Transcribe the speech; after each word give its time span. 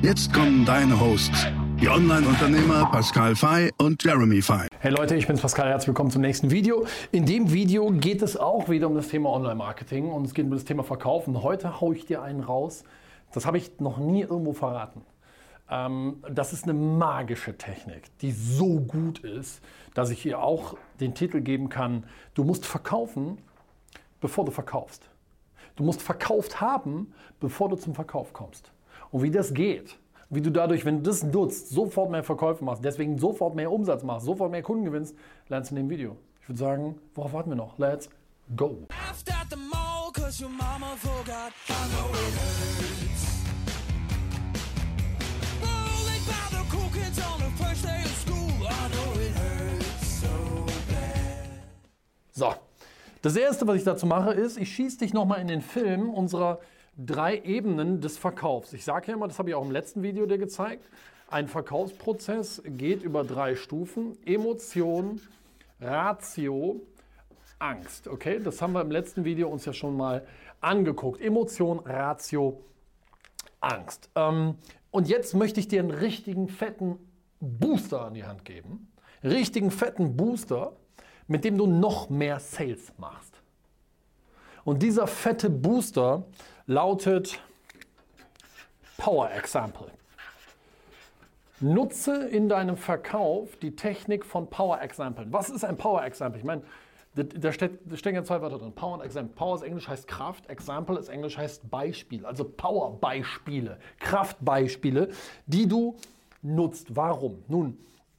Jetzt 0.00 0.32
kommen 0.32 0.64
deine 0.64 0.98
Hosts, 1.00 1.48
die 1.80 1.88
Online-Unternehmer 1.88 2.88
Pascal 2.92 3.34
Fay 3.34 3.72
und 3.78 4.02
Jeremy 4.04 4.40
Fay. 4.40 4.68
Hey 4.78 4.92
Leute, 4.92 5.16
ich 5.16 5.26
bin's 5.26 5.40
Pascal, 5.40 5.68
herzlich 5.68 5.88
willkommen 5.88 6.12
zum 6.12 6.22
nächsten 6.22 6.52
Video. 6.52 6.86
In 7.10 7.26
dem 7.26 7.52
Video 7.52 7.90
geht 7.90 8.22
es 8.22 8.36
auch 8.36 8.68
wieder 8.68 8.86
um 8.86 8.94
das 8.94 9.08
Thema 9.08 9.30
Online-Marketing 9.30 10.08
und 10.08 10.24
es 10.24 10.34
geht 10.34 10.44
um 10.44 10.52
das 10.52 10.64
Thema 10.64 10.84
Verkaufen. 10.84 11.42
Heute 11.42 11.80
haue 11.80 11.96
ich 11.96 12.06
dir 12.06 12.22
einen 12.22 12.44
raus, 12.44 12.84
das 13.32 13.44
habe 13.44 13.58
ich 13.58 13.80
noch 13.80 13.98
nie 13.98 14.20
irgendwo 14.20 14.52
verraten. 14.52 15.02
Ähm, 15.68 16.22
das 16.30 16.52
ist 16.52 16.62
eine 16.62 16.74
magische 16.74 17.58
Technik, 17.58 18.16
die 18.20 18.30
so 18.30 18.78
gut 18.78 19.18
ist, 19.18 19.60
dass 19.94 20.10
ich 20.10 20.24
ihr 20.24 20.40
auch 20.40 20.76
den 21.00 21.16
Titel 21.16 21.40
geben 21.40 21.70
kann, 21.70 22.04
du 22.34 22.44
musst 22.44 22.66
verkaufen, 22.66 23.38
bevor 24.20 24.44
du 24.44 24.52
verkaufst. 24.52 25.10
Du 25.74 25.82
musst 25.82 26.02
verkauft 26.02 26.60
haben, 26.60 27.12
bevor 27.40 27.68
du 27.68 27.74
zum 27.74 27.96
Verkauf 27.96 28.32
kommst. 28.32 28.70
Und 29.10 29.22
wie 29.22 29.30
das 29.30 29.54
geht, 29.54 29.96
wie 30.28 30.42
du 30.42 30.50
dadurch, 30.50 30.84
wenn 30.84 30.98
du 30.98 31.02
das 31.04 31.22
nutzt, 31.22 31.70
sofort 31.70 32.10
mehr 32.10 32.22
Verkäufe 32.22 32.62
machst, 32.62 32.84
deswegen 32.84 33.18
sofort 33.18 33.54
mehr 33.54 33.72
Umsatz 33.72 34.02
machst, 34.02 34.26
sofort 34.26 34.50
mehr 34.50 34.62
Kunden 34.62 34.84
gewinnst, 34.84 35.16
lernst 35.48 35.70
du 35.70 35.76
in 35.76 35.82
dem 35.82 35.90
Video. 35.90 36.16
Ich 36.42 36.48
würde 36.48 36.58
sagen, 36.58 36.98
worauf 37.14 37.32
warten 37.32 37.50
wir 37.50 37.56
noch? 37.56 37.78
Let's 37.78 38.10
go! 38.54 38.86
So, 52.30 52.54
das 53.22 53.36
erste, 53.36 53.66
was 53.66 53.76
ich 53.76 53.84
dazu 53.84 54.06
mache, 54.06 54.32
ist, 54.32 54.58
ich 54.58 54.72
schieße 54.74 54.98
dich 54.98 55.14
nochmal 55.14 55.40
in 55.40 55.48
den 55.48 55.62
Film 55.62 56.10
unserer 56.10 56.60
drei 56.98 57.40
Ebenen 57.40 58.00
des 58.00 58.18
Verkaufs. 58.18 58.72
Ich 58.72 58.84
sage 58.84 59.08
ja 59.08 59.14
immer, 59.14 59.28
das 59.28 59.38
habe 59.38 59.50
ich 59.50 59.54
auch 59.54 59.64
im 59.64 59.70
letzten 59.70 60.02
Video 60.02 60.26
dir 60.26 60.38
gezeigt, 60.38 60.88
ein 61.30 61.46
Verkaufsprozess 61.46 62.62
geht 62.64 63.02
über 63.02 63.22
drei 63.22 63.54
Stufen. 63.54 64.16
Emotion, 64.24 65.20
Ratio, 65.80 66.80
Angst. 67.58 68.08
Okay, 68.08 68.40
das 68.42 68.62
haben 68.62 68.72
wir 68.72 68.80
im 68.80 68.90
letzten 68.90 69.24
Video 69.24 69.48
uns 69.48 69.64
ja 69.66 69.74
schon 69.74 69.96
mal 69.96 70.26
angeguckt. 70.60 71.20
Emotion, 71.20 71.80
Ratio, 71.80 72.64
Angst. 73.60 74.08
Ähm, 74.14 74.56
und 74.90 75.08
jetzt 75.08 75.34
möchte 75.34 75.60
ich 75.60 75.68
dir 75.68 75.80
einen 75.80 75.90
richtigen 75.90 76.48
fetten 76.48 76.98
Booster 77.40 78.06
an 78.06 78.14
die 78.14 78.24
Hand 78.24 78.44
geben. 78.46 78.90
Richtigen 79.22 79.70
fetten 79.70 80.16
Booster, 80.16 80.72
mit 81.26 81.44
dem 81.44 81.58
du 81.58 81.66
noch 81.66 82.08
mehr 82.08 82.40
Sales 82.40 82.92
machst. 82.96 83.42
Und 84.64 84.82
dieser 84.82 85.06
fette 85.06 85.50
Booster 85.50 86.24
lautet 86.68 87.40
Power 88.98 89.32
Example. 89.32 89.90
Nutze 91.60 92.28
in 92.28 92.48
deinem 92.48 92.76
Verkauf 92.76 93.56
die 93.56 93.74
Technik 93.74 94.24
von 94.24 94.48
Power 94.48 94.80
Example. 94.80 95.26
Was 95.30 95.48
ist 95.48 95.64
ein 95.64 95.76
Power 95.76 96.04
Example? 96.04 96.38
Ich 96.38 96.44
meine, 96.44 96.62
da, 97.14 97.52
stecken 97.52 98.14
ja 98.14 98.22
zwei 98.22 98.40
Wörter 98.40 98.58
drin. 98.58 98.72
Power 98.72 98.94
und 98.94 99.00
Example. 99.00 99.34
Power 99.34 99.56
ist 99.56 99.62
Englisch 99.62 99.88
heißt 99.88 100.06
Kraft, 100.06 100.48
Example 100.48 100.98
ist 100.98 101.08
Englisch 101.08 101.36
heißt 101.36 101.68
Beispiel. 101.68 102.24
Also 102.24 102.44
Power-Beispiele, 102.44 103.78
Kraftbeispiele, 103.98 105.08
die 105.46 105.66
du 105.66 105.96
nutzt. 106.42 106.94
Warum? 106.94 107.42
Nun, 107.48 107.78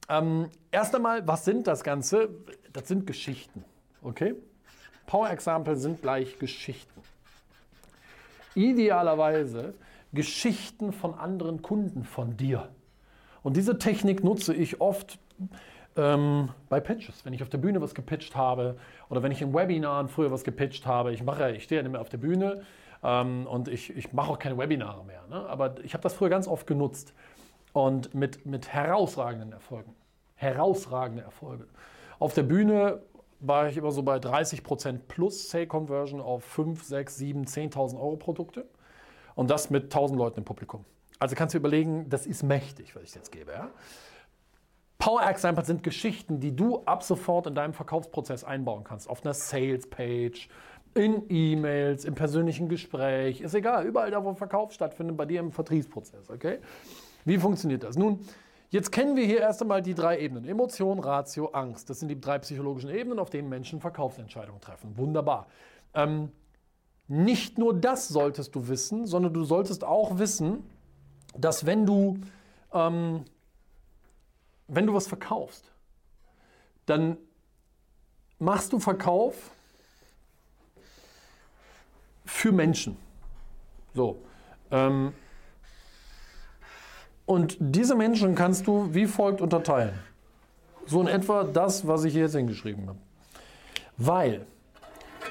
ähm, 0.09 0.49
erst 0.71 0.93
einmal, 0.95 1.25
was 1.27 1.45
sind 1.45 1.67
das 1.67 1.83
Ganze? 1.83 2.29
Das 2.73 2.87
sind 2.87 3.05
Geschichten. 3.05 3.63
Okay? 4.01 4.35
Power 5.05 5.29
Example 5.29 5.77
sind 5.77 6.01
gleich 6.01 6.39
Geschichten. 6.39 6.98
Idealerweise 8.59 9.73
Geschichten 10.11 10.91
von 10.91 11.13
anderen 11.13 11.61
Kunden 11.61 12.03
von 12.03 12.35
dir. 12.35 12.67
Und 13.41 13.55
diese 13.55 13.77
Technik 13.77 14.21
nutze 14.21 14.53
ich 14.53 14.81
oft 14.81 15.17
ähm, 15.95 16.49
bei 16.67 16.81
Pitches, 16.81 17.23
wenn 17.23 17.31
ich 17.31 17.41
auf 17.41 17.47
der 17.47 17.59
Bühne 17.59 17.79
was 17.79 17.95
gepitcht 17.95 18.35
habe 18.35 18.75
oder 19.09 19.23
wenn 19.23 19.31
ich 19.31 19.41
in 19.41 19.53
Webinaren 19.53 20.09
früher 20.09 20.29
was 20.29 20.43
gepitcht 20.43 20.85
habe. 20.85 21.13
Ich 21.13 21.23
mache, 21.23 21.51
ich 21.51 21.63
stehe 21.63 21.79
ja 21.79 21.83
nicht 21.83 21.93
mehr 21.93 22.01
auf 22.01 22.09
der 22.09 22.17
Bühne 22.17 22.63
ähm, 23.01 23.47
und 23.47 23.69
ich, 23.69 23.95
ich 23.95 24.11
mache 24.11 24.31
auch 24.31 24.39
keine 24.39 24.57
Webinare 24.57 25.05
mehr. 25.05 25.23
Ne? 25.29 25.47
Aber 25.47 25.75
ich 25.85 25.93
habe 25.93 26.03
das 26.03 26.13
früher 26.13 26.29
ganz 26.29 26.45
oft 26.45 26.67
genutzt 26.67 27.13
und 27.71 28.13
mit, 28.13 28.45
mit 28.45 28.73
herausragenden 28.73 29.53
Erfolgen. 29.53 29.95
Herausragende 30.35 31.23
Erfolge. 31.23 31.65
Auf 32.19 32.33
der 32.33 32.43
Bühne 32.43 32.99
war 33.39 33.67
ich 33.67 33.77
immer 33.77 33.91
so 33.91 34.03
bei 34.03 34.17
30% 34.17 34.99
plus 35.07 35.49
Sale 35.49 35.67
Conversion 35.67 36.21
auf 36.21 36.43
5, 36.43 36.83
6, 36.83 37.15
7, 37.15 37.45
10.000 37.45 37.99
Euro 37.99 38.17
Produkte. 38.17 38.65
Und 39.35 39.49
das 39.49 39.69
mit 39.69 39.85
1000 39.85 40.17
Leuten 40.17 40.39
im 40.39 40.45
Publikum. 40.45 40.85
Also 41.19 41.35
kannst 41.35 41.53
du 41.53 41.57
überlegen, 41.57 42.09
das 42.09 42.25
ist 42.25 42.43
mächtig, 42.43 42.95
was 42.95 43.03
ich 43.03 43.15
jetzt 43.15 43.31
gebe. 43.31 43.51
Ja? 43.51 43.69
Power 44.97 45.25
Examples 45.29 45.67
sind 45.67 45.81
Geschichten, 45.83 46.41
die 46.41 46.55
du 46.55 46.83
ab 46.83 47.03
sofort 47.03 47.47
in 47.47 47.55
deinem 47.55 47.73
Verkaufsprozess 47.73 48.43
einbauen 48.43 48.83
kannst. 48.83 49.09
Auf 49.09 49.23
einer 49.23 49.33
Sales 49.33 49.89
Page, 49.89 50.49
in 50.93 51.23
E-Mails, 51.29 52.03
im 52.03 52.15
persönlichen 52.15 52.67
Gespräch, 52.67 53.41
ist 53.41 53.53
egal, 53.53 53.85
überall 53.85 54.11
da, 54.11 54.23
wo 54.23 54.33
Verkauf 54.33 54.73
stattfindet, 54.73 55.15
bei 55.15 55.25
dir 55.25 55.39
im 55.39 55.51
Vertriebsprozess. 55.51 56.29
Okay? 56.29 56.59
Wie 57.25 57.37
funktioniert 57.37 57.83
das? 57.83 57.97
Nun, 57.97 58.19
Jetzt 58.69 58.91
kennen 58.91 59.15
wir 59.15 59.25
hier 59.25 59.39
erst 59.39 59.61
einmal 59.61 59.81
die 59.81 59.95
drei 59.95 60.19
Ebenen. 60.19 60.45
Emotion, 60.45 60.99
Ratio, 60.99 61.47
Angst. 61.47 61.89
Das 61.89 61.99
sind 61.99 62.09
die 62.09 62.21
drei 62.21 62.37
psychologischen 62.37 62.91
Ebenen, 62.91 63.17
auf 63.17 63.31
denen 63.31 63.49
Menschen 63.49 63.81
Verkaufsentscheidungen 63.81 64.61
treffen. 64.61 64.95
Wunderbar. 64.95 65.47
Ähm, 65.95 66.31
nicht 67.07 67.57
nur 67.57 67.73
das 67.73 68.07
solltest 68.07 68.53
du 68.53 68.67
wissen, 68.67 69.07
sondern 69.07 69.33
du 69.33 69.43
solltest 69.43 69.83
auch 69.83 70.19
wissen, 70.19 70.69
dass 71.35 71.65
wenn 71.65 71.87
du, 71.87 72.19
ähm, 72.71 73.25
wenn 74.67 74.85
du 74.85 74.93
was 74.93 75.07
verkaufst, 75.07 75.71
dann 76.85 77.17
machst 78.37 78.71
du 78.71 78.79
Verkauf 78.79 79.51
für 82.25 82.51
Menschen. 82.51 82.97
So. 83.95 84.21
Ähm, 84.69 85.13
und 87.29 87.57
diese 87.59 87.93
Menschen 87.93 88.33
kannst 88.33 88.65
du 88.65 88.91
wie 88.91 89.05
folgt 89.05 89.39
unterteilen. 89.39 89.93
So 90.87 90.99
in 90.99 91.07
etwa 91.07 91.43
das, 91.43 91.85
was 91.85 92.03
ich 92.03 92.13
hier 92.13 92.23
jetzt 92.23 92.35
hingeschrieben 92.35 92.87
habe. 92.87 92.97
Weil 93.97 94.47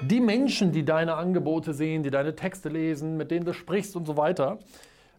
die 0.03 0.21
Menschen, 0.21 0.71
die 0.71 0.85
deine 0.85 1.15
Angebote 1.15 1.75
sehen, 1.75 2.05
die 2.05 2.11
deine 2.11 2.37
Texte 2.37 2.69
lesen, 2.69 3.17
mit 3.17 3.33
denen 3.33 3.45
du 3.45 3.53
sprichst 3.53 3.97
und 3.97 4.07
so 4.07 4.17
weiter, 4.17 4.61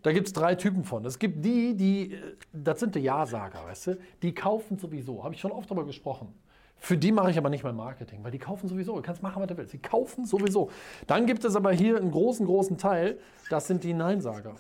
da 0.04 0.14
gibt 0.14 0.28
es 0.28 0.32
drei 0.34 0.56
Typen 0.56 0.86
von. 0.86 1.04
Es 1.04 1.20
gibt 1.20 1.44
die, 1.44 1.76
die, 1.76 2.18
das 2.54 2.80
sind 2.80 2.96
die 2.96 3.02
Ja-Sager, 3.02 3.60
weißt 3.66 3.88
du, 3.88 3.98
die 4.22 4.34
kaufen 4.34 4.78
sowieso. 4.78 5.22
Habe 5.22 5.34
ich 5.34 5.42
schon 5.42 5.52
oft 5.52 5.70
darüber 5.70 5.86
gesprochen. 5.86 6.34
Für 6.78 6.96
die 6.96 7.12
mache 7.12 7.32
ich 7.32 7.38
aber 7.38 7.50
nicht 7.50 7.66
mein 7.66 7.76
Marketing, 7.76 8.24
weil 8.24 8.32
die 8.32 8.40
kaufen 8.40 8.70
sowieso. 8.70 8.96
Du 8.96 9.02
kannst 9.02 9.22
machen, 9.22 9.42
was 9.42 9.50
du 9.50 9.58
willst. 9.58 9.72
Sie 9.74 9.80
kaufen 9.80 10.24
sowieso. 10.24 10.70
Dann 11.08 11.26
gibt 11.26 11.44
es 11.44 11.58
aber 11.58 11.74
hier 11.74 11.98
einen 11.98 12.12
großen, 12.12 12.46
großen 12.46 12.78
Teil, 12.78 13.20
das 13.50 13.68
sind 13.68 13.84
die 13.84 13.94
Neinsager. 13.94 14.56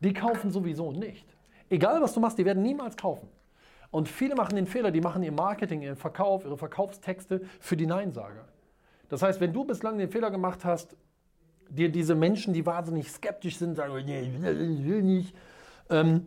Die 0.00 0.12
kaufen 0.12 0.50
sowieso 0.50 0.90
nicht. 0.90 1.35
Egal 1.68 2.00
was 2.00 2.14
du 2.14 2.20
machst, 2.20 2.38
die 2.38 2.44
werden 2.44 2.62
niemals 2.62 2.96
kaufen. 2.96 3.28
Und 3.90 4.08
viele 4.08 4.34
machen 4.34 4.56
den 4.56 4.66
Fehler, 4.66 4.90
die 4.90 5.00
machen 5.00 5.22
ihr 5.22 5.32
Marketing, 5.32 5.82
ihren 5.82 5.96
Verkauf, 5.96 6.44
ihre 6.44 6.58
Verkaufstexte 6.58 7.42
für 7.60 7.76
die 7.76 7.86
Neinsager. 7.86 8.46
Das 9.08 9.22
heißt, 9.22 9.40
wenn 9.40 9.52
du 9.52 9.64
bislang 9.64 9.98
den 9.98 10.10
Fehler 10.10 10.30
gemacht 10.30 10.64
hast, 10.64 10.96
dir 11.68 11.88
diese 11.90 12.14
Menschen, 12.14 12.52
die 12.52 12.66
wahnsinnig 12.66 13.10
skeptisch 13.10 13.56
sind, 13.56 13.76
sagen, 13.76 13.94
nee, 14.04 14.20
ich 14.20 14.42
will 14.42 15.02
nicht, 15.02 15.34
ähm, 15.90 16.26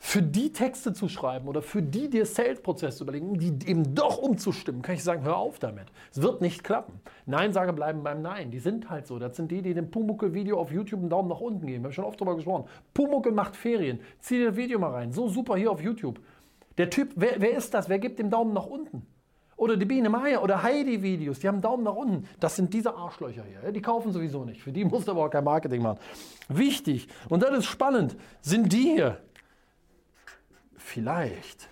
für 0.00 0.22
die 0.22 0.52
Texte 0.52 0.92
zu 0.92 1.08
schreiben 1.08 1.48
oder 1.48 1.60
für 1.60 1.82
die 1.82 2.08
dir 2.08 2.24
Sales-Prozess 2.24 2.96
zu 2.98 3.04
überlegen, 3.04 3.38
die 3.38 3.68
eben 3.68 3.94
doch 3.94 4.18
umzustimmen, 4.18 4.80
kann 4.80 4.94
ich 4.94 5.02
sagen, 5.02 5.24
hör 5.24 5.36
auf 5.36 5.58
damit. 5.58 5.86
Es 6.12 6.22
wird 6.22 6.40
nicht 6.40 6.62
klappen. 6.62 7.00
Nein-Sager 7.26 7.72
bleiben 7.72 8.04
beim 8.04 8.22
Nein. 8.22 8.50
Die 8.50 8.60
sind 8.60 8.88
halt 8.88 9.06
so. 9.06 9.18
Das 9.18 9.36
sind 9.36 9.50
die, 9.50 9.60
die 9.60 9.74
dem 9.74 9.90
Pumuckel-Video 9.90 10.58
auf 10.58 10.70
YouTube 10.70 11.00
einen 11.00 11.10
Daumen 11.10 11.28
nach 11.28 11.40
unten 11.40 11.66
geben. 11.66 11.82
Wir 11.82 11.88
haben 11.88 11.92
schon 11.92 12.04
oft 12.04 12.20
darüber 12.20 12.36
gesprochen. 12.36 12.64
Pumuckel 12.94 13.32
macht 13.32 13.56
Ferien. 13.56 14.00
Zieh 14.20 14.38
dir 14.38 14.46
das 14.48 14.56
Video 14.56 14.78
mal 14.78 14.92
rein. 14.92 15.12
So 15.12 15.28
super 15.28 15.56
hier 15.56 15.70
auf 15.70 15.82
YouTube. 15.82 16.20
Der 16.78 16.90
Typ, 16.90 17.10
wer, 17.16 17.40
wer 17.40 17.56
ist 17.56 17.74
das? 17.74 17.88
Wer 17.88 17.98
gibt 17.98 18.20
dem 18.20 18.30
Daumen 18.30 18.54
nach 18.54 18.66
unten? 18.66 19.04
Oder 19.56 19.76
die 19.76 19.86
Biene 19.86 20.08
Meier 20.08 20.40
oder 20.44 20.62
Heidi-Videos, 20.62 21.40
die 21.40 21.48
haben 21.48 21.60
Daumen 21.60 21.82
nach 21.82 21.96
unten. 21.96 22.28
Das 22.38 22.54
sind 22.54 22.72
diese 22.72 22.94
Arschlöcher 22.94 23.42
hier. 23.42 23.72
Die 23.72 23.82
kaufen 23.82 24.12
sowieso 24.12 24.44
nicht. 24.44 24.62
Für 24.62 24.70
die 24.70 24.84
musst 24.84 25.08
du 25.08 25.12
aber 25.12 25.24
auch 25.24 25.30
kein 25.30 25.42
Marketing 25.42 25.82
machen. 25.82 25.98
Wichtig, 26.48 27.08
und 27.28 27.42
das 27.42 27.58
ist 27.58 27.64
spannend, 27.66 28.16
sind 28.40 28.72
die 28.72 28.94
hier. 28.94 29.18
Vielleicht. 30.88 31.68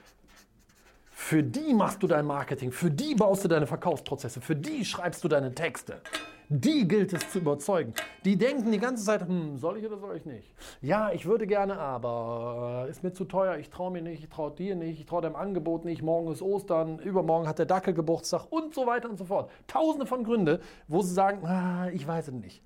Für 1.11 1.43
die 1.43 1.73
machst 1.73 2.03
du 2.03 2.07
dein 2.07 2.27
Marketing, 2.27 2.71
für 2.71 2.91
die 2.91 3.15
baust 3.15 3.43
du 3.45 3.49
deine 3.49 3.67
Verkaufsprozesse, 3.67 4.41
für 4.41 4.55
die 4.55 4.85
schreibst 4.85 5.25
du 5.25 5.29
deine 5.29 5.55
Texte. 5.55 6.01
Die 6.49 6.87
gilt 6.87 7.13
es 7.13 7.33
zu 7.33 7.39
überzeugen. 7.39 7.93
Die 8.25 8.37
denken 8.37 8.71
die 8.71 8.79
ganze 8.79 9.05
Zeit, 9.05 9.23
hm, 9.27 9.57
soll 9.57 9.79
ich 9.79 9.87
oder 9.87 9.99
soll 9.99 10.17
ich 10.17 10.27
nicht? 10.27 10.55
Ja, 10.81 11.11
ich 11.11 11.27
würde 11.27 11.49
gerne, 11.49 11.77
aber 11.79 12.87
ist 12.89 13.03
mir 13.03 13.13
zu 13.13 13.25
teuer, 13.25 13.57
ich 13.57 13.71
traue 13.71 13.91
mir 13.91 14.03
nicht, 14.03 14.23
ich 14.23 14.29
traue 14.29 14.53
dir 14.53 14.77
nicht, 14.77 15.01
ich 15.01 15.07
traue 15.07 15.23
deinem 15.23 15.35
Angebot 15.35 15.85
nicht, 15.85 16.03
morgen 16.03 16.31
ist 16.31 16.43
Ostern, 16.43 17.01
übermorgen 17.01 17.49
hat 17.49 17.59
der 17.59 17.67
Dackel 17.67 17.95
Geburtstag 17.95 18.47
und 18.51 18.75
so 18.75 18.87
weiter 18.87 19.11
und 19.11 19.17
so 19.17 19.25
fort. 19.25 19.51
Tausende 19.67 20.07
von 20.07 20.23
Gründe, 20.23 20.61
wo 20.87 21.03
sie 21.03 21.15
sagen, 21.15 21.45
ah, 21.45 21.89
ich 21.93 22.07
weiß 22.07 22.29
es 22.29 22.35
nicht. 22.35 22.63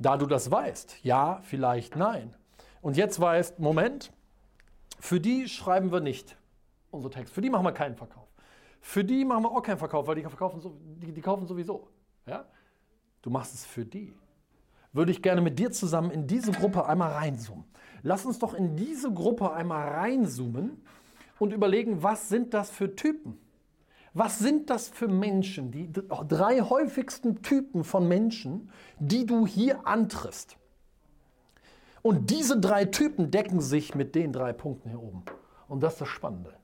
Da 0.00 0.16
du 0.16 0.26
das 0.26 0.50
weißt, 0.50 1.04
ja, 1.04 1.40
vielleicht 1.44 1.94
nein. 1.94 2.34
Und 2.80 2.96
jetzt 2.96 3.20
weißt, 3.20 3.60
Moment, 3.60 4.10
für 5.00 5.20
die 5.20 5.48
schreiben 5.48 5.92
wir 5.92 6.00
nicht 6.00 6.36
unsere 6.90 7.12
Texte. 7.12 7.34
Für 7.34 7.40
die 7.40 7.50
machen 7.50 7.64
wir 7.64 7.72
keinen 7.72 7.96
Verkauf. 7.96 8.28
Für 8.80 9.04
die 9.04 9.24
machen 9.24 9.42
wir 9.42 9.50
auch 9.50 9.62
keinen 9.62 9.78
Verkauf, 9.78 10.06
weil 10.06 10.16
die, 10.16 10.22
verkaufen 10.22 10.60
so, 10.60 10.76
die, 11.02 11.12
die 11.12 11.20
kaufen 11.20 11.46
sowieso. 11.46 11.88
Ja? 12.26 12.44
Du 13.22 13.30
machst 13.30 13.54
es 13.54 13.66
für 13.66 13.84
die. 13.84 14.12
Würde 14.92 15.12
ich 15.12 15.22
gerne 15.22 15.40
mit 15.40 15.58
dir 15.58 15.70
zusammen 15.70 16.10
in 16.10 16.26
diese 16.26 16.52
Gruppe 16.52 16.86
einmal 16.86 17.12
reinzoomen. 17.12 17.64
Lass 18.02 18.24
uns 18.24 18.38
doch 18.38 18.54
in 18.54 18.76
diese 18.76 19.12
Gruppe 19.12 19.52
einmal 19.52 19.88
reinzoomen 19.88 20.82
und 21.38 21.52
überlegen, 21.52 22.02
was 22.02 22.28
sind 22.28 22.54
das 22.54 22.70
für 22.70 22.94
Typen? 22.94 23.38
Was 24.14 24.38
sind 24.38 24.70
das 24.70 24.88
für 24.88 25.06
Menschen, 25.06 25.70
die 25.70 25.92
drei 25.92 26.60
häufigsten 26.60 27.42
Typen 27.42 27.84
von 27.84 28.08
Menschen, 28.08 28.70
die 28.98 29.26
du 29.26 29.46
hier 29.46 29.86
antriffst? 29.86 30.57
Und 32.08 32.30
diese 32.30 32.58
drei 32.58 32.86
Typen 32.86 33.30
decken 33.30 33.60
sich 33.60 33.94
mit 33.94 34.14
den 34.14 34.32
drei 34.32 34.54
Punkten 34.54 34.88
hier 34.88 34.98
oben. 34.98 35.24
Und 35.68 35.82
das 35.82 35.92
ist 35.92 36.00
das 36.00 36.08
Spannende. 36.08 36.54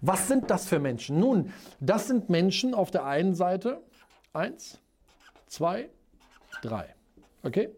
Was 0.00 0.28
sind 0.28 0.48
das 0.52 0.68
für 0.68 0.78
Menschen? 0.78 1.18
Nun, 1.18 1.52
das 1.80 2.06
sind 2.06 2.30
Menschen 2.30 2.74
auf 2.74 2.92
der 2.92 3.04
einen 3.04 3.34
Seite, 3.34 3.82
eins, 4.32 4.78
zwei, 5.48 5.88
drei. 6.62 6.94
Okay? 7.42 7.70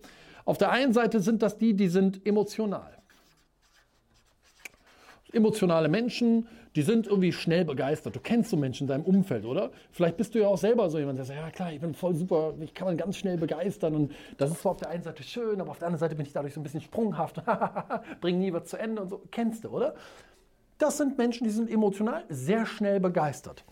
Auf 0.45 0.59
der 0.59 0.71
einen 0.71 0.93
Seite 0.93 1.21
sind 1.21 1.41
das 1.41 1.57
die, 1.57 1.73
die 1.73 1.89
sind 1.89 2.27
emotional. 2.27 2.99
Emotionale 5.33 5.89
Menschen, 5.89 6.47
die 6.77 6.83
sind 6.83 7.07
irgendwie 7.07 7.33
schnell 7.33 7.65
begeistert. 7.65 8.15
Du 8.15 8.21
kennst 8.21 8.51
so 8.51 8.57
Menschen 8.59 8.85
in 8.85 8.89
deinem 8.89 9.05
Umfeld, 9.05 9.47
oder? 9.47 9.71
Vielleicht 9.91 10.19
bist 10.19 10.35
du 10.35 10.41
ja 10.41 10.49
auch 10.49 10.59
selber 10.59 10.91
so 10.91 10.99
jemand, 10.99 11.19
der 11.19 11.25
sagt, 11.25 11.41
ja 11.41 11.51
klar, 11.51 11.73
ich 11.73 11.81
bin 11.81 11.95
voll 11.95 12.15
super, 12.15 12.53
ich 12.61 12.75
kann 12.75 12.87
man 12.87 12.99
ganz 12.99 13.17
schnell 13.17 13.39
begeistern. 13.39 13.95
Und 13.95 14.13
das 14.37 14.51
ist 14.51 14.61
zwar 14.61 14.73
auf 14.73 14.79
der 14.79 14.91
einen 14.91 15.03
Seite 15.03 15.23
schön, 15.23 15.59
aber 15.61 15.71
auf 15.71 15.79
der 15.79 15.89
anderen 15.89 16.01
Seite 16.01 16.15
bin 16.15 16.27
ich 16.27 16.35
dadurch 16.35 16.53
so 16.53 16.61
ein 16.61 16.63
bisschen 16.63 16.83
sprunghaft, 16.83 17.43
bring 18.21 18.39
nie 18.39 18.53
was 18.53 18.67
zu 18.67 18.77
Ende 18.77 19.01
und 19.01 19.09
so. 19.09 19.23
Kennst 19.31 19.65
du, 19.65 19.71
oder? 19.71 19.95
Das 20.77 20.99
sind 20.99 21.17
Menschen, 21.17 21.45
die 21.45 21.51
sind 21.51 21.71
emotional 21.71 22.25
sehr 22.29 22.67
schnell 22.67 23.01
begeistert. 23.01 23.65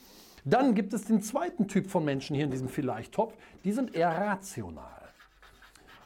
Dann 0.47 0.75
gibt 0.75 0.95
es 0.95 1.05
den 1.05 1.21
zweiten 1.21 1.69
Typ 1.69 1.91
von 1.91 2.07
Menschen 2.07 2.35
hier 2.35 2.47
in 2.47 2.51
diesem 2.51 2.69
Vielleicht-Topf, 2.69 3.35
die 3.65 3.73
sind 3.73 3.95
eher 3.95 4.09
rational. 4.09 4.89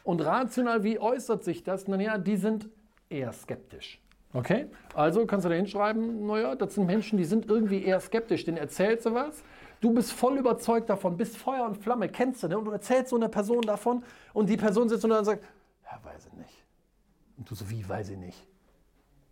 Und 0.03 0.21
rational, 0.21 0.83
wie 0.83 0.99
äußert 0.99 1.45
sich 1.45 1.63
das? 1.63 1.87
Naja, 1.87 2.19
die 2.19 2.37
sind 2.37 2.69
eher 3.09 3.33
skeptisch. 3.33 4.01
Okay? 4.33 4.67
Also 4.95 5.25
kannst 5.27 5.47
du 5.47 5.49
da 5.49 5.55
hinschreiben, 5.55 6.27
naja, 6.27 6.55
das 6.55 6.75
sind 6.75 6.87
Menschen, 6.87 7.17
die 7.17 7.25
sind 7.25 7.49
irgendwie 7.49 7.83
eher 7.83 8.01
skeptisch. 8.01 8.45
Denen 8.45 8.59
erzählst 8.59 9.07
du 9.07 9.15
was, 9.15 9.43
du 9.81 9.93
bist 9.93 10.13
voll 10.13 10.39
überzeugt 10.39 10.91
davon, 10.91 11.17
bist 11.17 11.37
Feuer 11.37 11.65
und 11.65 11.79
Flamme, 11.79 12.09
kennst 12.09 12.43
du, 12.43 12.49
ne? 12.49 12.59
Und 12.59 12.67
du 12.67 12.71
erzählst 12.71 13.11
so 13.11 13.17
einer 13.17 13.29
Person 13.29 13.63
davon 13.63 14.03
und 14.35 14.49
die 14.49 14.57
Person 14.57 14.89
sitzt 14.89 15.05
und 15.05 15.11
dann 15.11 15.25
sagt, 15.25 15.43
ja, 15.85 15.99
weiß 16.03 16.27
ich 16.27 16.33
nicht. 16.35 16.65
Und 17.39 17.51
du 17.51 17.55
so, 17.55 17.71
wie, 17.71 17.89
weiß 17.89 18.11
ich 18.11 18.19
nicht? 18.19 18.47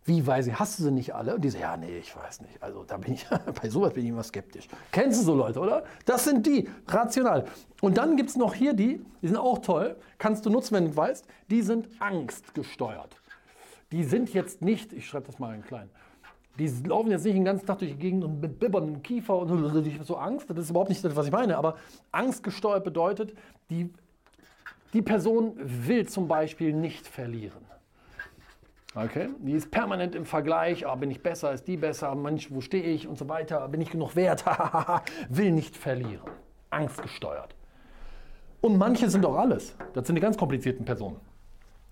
Wie 0.05 0.25
weiß 0.25 0.47
ich, 0.47 0.57
hast 0.57 0.79
du 0.79 0.83
sie 0.83 0.91
nicht 0.91 1.13
alle? 1.13 1.35
Und 1.35 1.41
die 1.41 1.49
sagen, 1.49 1.61
ja, 1.61 1.77
nee, 1.77 1.97
ich 1.97 2.15
weiß 2.15 2.39
nicht. 2.41 2.63
Also 2.63 2.85
da 2.85 2.95
bin 2.95 3.13
ich, 3.13 3.27
bei 3.61 3.69
sowas 3.69 3.93
bin 3.93 4.03
ich 4.03 4.09
immer 4.09 4.23
skeptisch. 4.23 4.67
Kennst 4.91 5.19
du 5.19 5.25
so 5.25 5.35
Leute, 5.35 5.59
oder? 5.59 5.83
Das 6.05 6.23
sind 6.23 6.47
die, 6.47 6.69
rational. 6.87 7.45
Und 7.81 7.97
dann 7.97 8.15
gibt 8.15 8.29
es 8.29 8.37
noch 8.37 8.53
hier 8.53 8.73
die, 8.73 9.05
die 9.21 9.27
sind 9.27 9.37
auch 9.37 9.59
toll, 9.59 9.97
kannst 10.17 10.45
du 10.45 10.49
nutzen, 10.49 10.75
wenn 10.75 10.85
du 10.85 10.95
weißt, 10.95 11.27
die 11.49 11.61
sind 11.61 11.89
angstgesteuert. 11.99 13.17
Die 13.91 14.03
sind 14.03 14.33
jetzt 14.33 14.61
nicht, 14.61 14.93
ich 14.93 15.07
schreibe 15.07 15.27
das 15.27 15.39
mal 15.39 15.55
in 15.55 15.63
klein, 15.63 15.89
die 16.59 16.67
laufen 16.87 17.11
jetzt 17.11 17.23
nicht 17.23 17.35
den 17.35 17.45
ganzen 17.45 17.65
Tag 17.65 17.79
durch 17.79 17.91
die 17.91 17.97
Gegend 17.97 18.23
und 18.23 18.41
mit 18.41 18.59
bibbernden 18.59 19.03
Kiefer 19.03 19.37
und 19.37 19.49
so 20.03 20.17
Angst. 20.17 20.49
Das 20.49 20.57
ist 20.57 20.69
überhaupt 20.71 20.89
nicht 20.89 21.03
das, 21.03 21.15
was 21.15 21.27
ich 21.27 21.31
meine. 21.31 21.57
Aber 21.57 21.75
angstgesteuert 22.11 22.83
bedeutet, 22.83 23.33
die, 23.69 23.93
die 24.93 25.01
Person 25.01 25.53
will 25.57 26.07
zum 26.07 26.27
Beispiel 26.27 26.73
nicht 26.73 27.05
verlieren. 27.05 27.67
Okay? 28.95 29.29
Die 29.39 29.51
ist 29.51 29.69
permanent 29.69 30.15
im 30.15 30.25
Vergleich, 30.25 30.85
oh, 30.87 30.95
bin 30.95 31.11
ich 31.11 31.21
besser, 31.21 31.53
ist 31.53 31.67
die 31.67 31.77
besser, 31.77 32.15
Mensch, 32.15 32.49
wo 32.51 32.61
stehe 32.61 32.83
ich 32.83 33.07
und 33.07 33.17
so 33.17 33.29
weiter, 33.29 33.67
bin 33.67 33.79
ich 33.79 33.91
genug 33.91 34.15
wert, 34.15 34.43
will 35.29 35.51
nicht 35.51 35.77
verlieren. 35.77 36.25
Angstgesteuert. 36.71 37.55
Und 38.61 38.77
manche 38.77 39.09
sind 39.09 39.23
auch 39.25 39.37
alles. 39.37 39.75
Das 39.93 40.07
sind 40.07 40.15
die 40.15 40.21
ganz 40.21 40.35
komplizierten 40.35 40.83
Personen. 40.83 41.17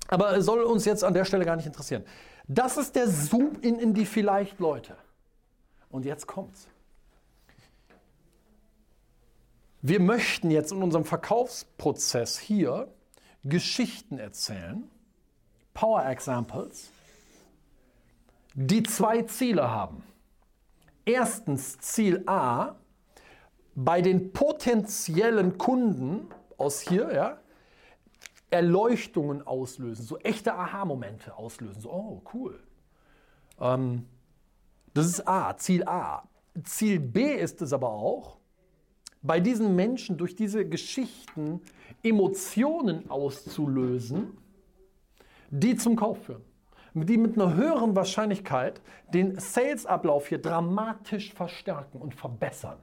Aber 0.08 0.38
es 0.38 0.46
soll 0.46 0.62
uns 0.64 0.86
jetzt 0.86 1.04
an 1.04 1.14
der 1.14 1.26
Stelle 1.26 1.46
gar 1.46 1.56
nicht 1.56 1.66
interessieren. 1.66 2.04
Das 2.48 2.78
ist 2.78 2.96
der 2.96 3.08
Zoom-In 3.08 3.80
in 3.80 3.94
die 3.94 4.06
vielleicht 4.06 4.60
Leute. 4.60 4.96
Und 5.90 6.06
jetzt 6.06 6.28
kommt's. 6.28 6.68
Wir 9.82 10.00
möchten 10.00 10.50
jetzt 10.50 10.72
in 10.72 10.82
unserem 10.82 11.06
Verkaufsprozess 11.06 12.40
hier 12.40 12.88
Geschichten 13.44 14.18
erzählen, 14.18 14.90
Power 15.76 16.06
Examples, 16.06 16.90
die 18.56 18.82
zwei 18.84 19.22
Ziele 19.24 19.70
haben. 19.70 20.04
Erstens 21.06 21.78
Ziel 21.78 22.24
A, 22.26 22.76
bei 23.76 24.02
den 24.02 24.34
potenziellen 24.34 25.58
Kunden 25.58 26.30
aus 26.58 26.82
hier, 26.82 27.14
ja, 27.14 27.40
Erleuchtungen 28.50 29.46
auslösen, 29.46 30.06
so 30.06 30.18
echte 30.20 30.54
Aha-Momente 30.54 31.36
auslösen. 31.36 31.82
So, 31.82 31.92
oh, 31.92 32.22
cool. 32.34 32.60
Ähm, 33.60 34.06
das 34.94 35.08
ist 35.08 35.28
A, 35.28 35.58
Ziel 35.58 35.84
A. 35.86 36.24
Ziel 36.64 37.00
B 37.00 37.34
ist 37.36 37.62
es 37.62 37.74
aber 37.74 37.90
auch, 37.90 38.38
bei 39.22 39.40
diesen 39.40 39.76
Menschen 39.76 40.18
durch 40.18 40.36
diese 40.36 40.68
Geschichten 40.68 41.62
Emotionen 42.04 43.10
auszulösen, 43.10 44.38
die 45.50 45.76
zum 45.76 45.96
Kauf 45.96 46.24
führen 46.26 46.44
die 47.04 47.18
mit 47.18 47.38
einer 47.38 47.56
höheren 47.56 47.96
Wahrscheinlichkeit 47.96 48.82
den 49.14 49.38
Sales-Ablauf 49.38 50.28
hier 50.30 50.38
dramatisch 50.38 51.34
verstärken 51.34 52.00
und 52.00 52.16
verbessern. 52.16 52.78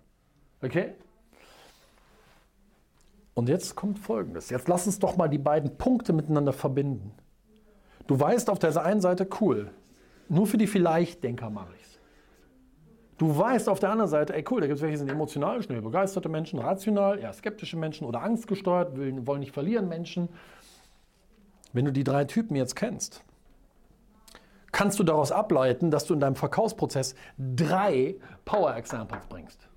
Okay? 0.60 0.92
Und 3.34 3.48
jetzt 3.48 3.76
kommt 3.76 3.98
Folgendes. 3.98 4.50
Jetzt 4.50 4.68
lass 4.68 4.86
uns 4.86 4.98
doch 4.98 5.16
mal 5.16 5.28
die 5.28 5.38
beiden 5.38 5.76
Punkte 5.78 6.12
miteinander 6.12 6.52
verbinden. 6.52 7.12
Du 8.06 8.18
weißt 8.18 8.50
auf 8.50 8.58
der 8.58 8.84
einen 8.84 9.00
Seite, 9.00 9.28
cool, 9.40 9.70
nur 10.28 10.46
für 10.46 10.58
die 10.58 10.66
Vielleicht-Denker 10.66 11.50
mache 11.50 11.72
ich 11.76 11.82
es. 11.82 11.98
Du 13.18 13.36
weißt 13.36 13.68
auf 13.68 13.78
der 13.78 13.90
anderen 13.90 14.10
Seite, 14.10 14.34
ey 14.34 14.44
cool, 14.50 14.60
da 14.60 14.66
gibt 14.66 14.76
es 14.76 14.82
welche, 14.82 14.94
die 14.94 14.98
sind 14.98 15.10
emotional, 15.10 15.62
schnell 15.62 15.80
begeisterte 15.80 16.28
Menschen, 16.28 16.58
rational, 16.58 17.18
eher 17.18 17.32
skeptische 17.32 17.76
Menschen 17.76 18.06
oder 18.06 18.22
angstgesteuert, 18.22 18.96
wollen 18.96 19.40
nicht 19.40 19.52
verlieren 19.52 19.88
Menschen. 19.88 20.28
Wenn 21.72 21.84
du 21.84 21.92
die 21.92 22.04
drei 22.04 22.24
Typen 22.24 22.56
jetzt 22.56 22.74
kennst, 22.74 23.22
kannst 24.72 24.98
du 24.98 25.04
daraus 25.04 25.30
ableiten, 25.30 25.90
dass 25.90 26.06
du 26.06 26.14
in 26.14 26.20
deinem 26.20 26.34
Verkaufsprozess 26.34 27.14
drei 27.38 28.16
Power 28.44 28.74
Examples 28.74 29.24
bringst. 29.26 29.68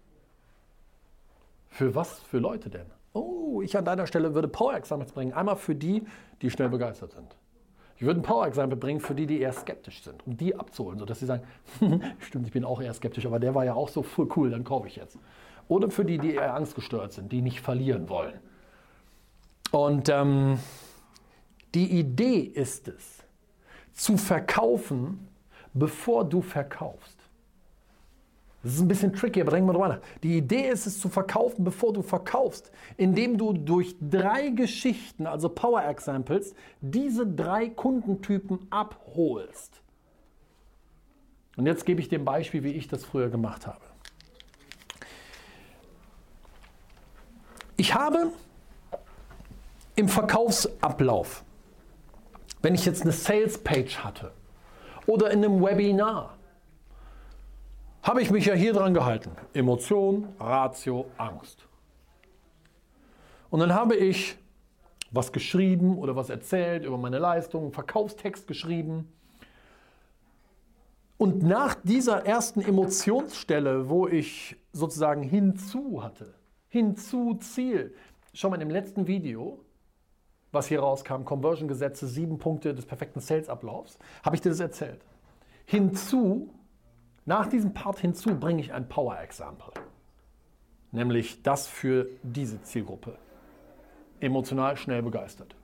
Für 1.67 1.93
was 1.93 2.19
für 2.19 2.39
Leute 2.39 2.69
denn? 2.69 2.87
Oh, 3.15 3.61
ich 3.61 3.77
an 3.77 3.85
deiner 3.85 4.07
Stelle 4.07 4.35
würde 4.35 4.49
Power 4.49 4.75
Examples 4.75 5.13
bringen. 5.13 5.31
Einmal 5.31 5.55
für 5.55 5.73
die, 5.73 6.03
die 6.41 6.49
schnell 6.49 6.67
begeistert 6.67 7.13
sind. 7.13 7.37
Ich 7.95 8.01
würde 8.01 8.19
ein 8.19 8.23
Power 8.23 8.45
Example 8.45 8.75
bringen 8.75 8.99
für 8.99 9.15
die, 9.15 9.25
die 9.25 9.39
eher 9.39 9.53
skeptisch 9.53 10.03
sind, 10.03 10.27
um 10.27 10.35
die 10.35 10.53
abzuholen, 10.53 10.99
sodass 10.99 11.21
sie 11.21 11.25
sagen, 11.25 11.43
stimmt, 12.19 12.45
ich 12.45 12.51
bin 12.51 12.65
auch 12.65 12.81
eher 12.81 12.93
skeptisch, 12.93 13.25
aber 13.25 13.39
der 13.39 13.55
war 13.55 13.63
ja 13.63 13.73
auch 13.73 13.87
so 13.87 14.05
cool, 14.35 14.49
dann 14.49 14.65
kaufe 14.65 14.87
ich 14.87 14.97
jetzt. 14.97 15.17
Oder 15.69 15.89
für 15.89 16.03
die, 16.03 16.17
die 16.17 16.35
eher 16.35 16.53
angstgesteuert 16.55 17.13
sind, 17.13 17.31
die 17.31 17.41
nicht 17.41 17.61
verlieren 17.61 18.09
wollen. 18.09 18.37
Und 19.71 20.09
ähm, 20.09 20.59
die 21.73 21.97
Idee 21.97 22.39
ist 22.39 22.89
es, 22.89 23.23
zu 23.93 24.17
verkaufen, 24.17 25.29
bevor 25.73 26.25
du 26.25 26.41
verkaufst. 26.41 27.14
Das 28.65 28.73
ist 28.73 28.81
ein 28.81 28.87
bisschen 28.87 29.13
tricky, 29.13 29.41
aber 29.41 29.51
denk 29.51 29.65
mal 29.65 29.73
drüber 29.73 29.87
nach. 29.87 29.99
Die 30.23 30.37
Idee 30.37 30.69
ist 30.69 30.87
es 30.87 30.99
zu 30.99 31.07
verkaufen, 31.07 31.63
bevor 31.63 31.93
du 31.93 32.01
verkaufst, 32.01 32.71
indem 32.97 33.37
du 33.37 33.53
durch 33.53 33.95
drei 34.01 34.49
Geschichten, 34.49 35.27
also 35.27 35.49
Power 35.49 35.85
Examples, 35.85 36.55
diese 36.81 37.27
drei 37.27 37.69
Kundentypen 37.69 38.67
abholst. 38.71 39.81
Und 41.55 41.67
jetzt 41.67 41.85
gebe 41.85 42.01
ich 42.01 42.09
dir 42.09 42.19
ein 42.19 42.25
Beispiel, 42.25 42.63
wie 42.63 42.71
ich 42.71 42.87
das 42.87 43.05
früher 43.05 43.29
gemacht 43.29 43.67
habe. 43.67 43.85
Ich 47.77 47.93
habe 47.93 48.31
im 49.95 50.09
Verkaufsablauf 50.09 51.45
wenn 52.65 52.73
ich 52.73 52.83
jetzt 52.83 53.03
eine 53.03 53.11
Sales 53.11 53.59
Page 53.59 53.99
hatte 53.99 54.31
oder 55.05 55.29
in 55.29 55.45
einem 55.45 55.63
Webinar 55.63 56.35
habe 58.05 58.21
ich 58.21 58.29
mich 58.29 58.45
ja 58.45 58.53
hier 58.53 58.71
dran 58.71 58.93
gehalten. 58.93 59.31
Emotion, 59.53 60.27
Ratio, 60.39 61.07
Angst. 61.17 61.67
Und 63.49 63.59
dann 63.61 63.73
habe 63.73 63.95
ich 63.95 64.37
was 65.09 65.31
geschrieben 65.31 65.97
oder 65.97 66.15
was 66.15 66.29
erzählt 66.29 66.85
über 66.85 66.99
meine 66.99 67.17
Leistung, 67.17 67.71
Verkaufstext 67.71 68.47
geschrieben. 68.47 69.11
Und 71.17 71.41
nach 71.41 71.75
dieser 71.83 72.25
ersten 72.27 72.61
Emotionsstelle, 72.61 73.89
wo 73.89 74.07
ich 74.07 74.55
sozusagen 74.71 75.23
hinzu 75.23 76.03
hatte, 76.03 76.35
hinzu 76.67 77.35
Ziel, 77.35 77.95
schau 78.33 78.49
mal 78.49 78.61
im 78.61 78.69
letzten 78.69 79.07
Video, 79.07 79.59
was 80.51 80.67
hier 80.67 80.81
rauskam, 80.81 81.23
Conversion-Gesetze, 81.23 82.07
sieben 82.07 82.37
Punkte 82.37 82.75
des 82.75 82.85
perfekten 82.85 83.19
Sales-Ablaufs, 83.19 83.97
habe 84.21 84.35
ich 84.35 84.41
dir 84.41 84.49
das 84.49 84.59
erzählt. 84.59 84.99
Hinzu, 85.65 86.49
nach 87.25 87.47
diesem 87.47 87.73
Part 87.73 87.99
hinzu, 87.99 88.39
bringe 88.39 88.61
ich 88.61 88.71
ein 88.71 88.87
Power-Example. 88.87 89.73
Nämlich 90.91 91.41
das 91.41 91.67
für 91.67 92.07
diese 92.21 92.61
Zielgruppe. 92.61 93.17
Emotional 94.19 94.77
schnell 94.77 95.01
begeistert. 95.01 95.55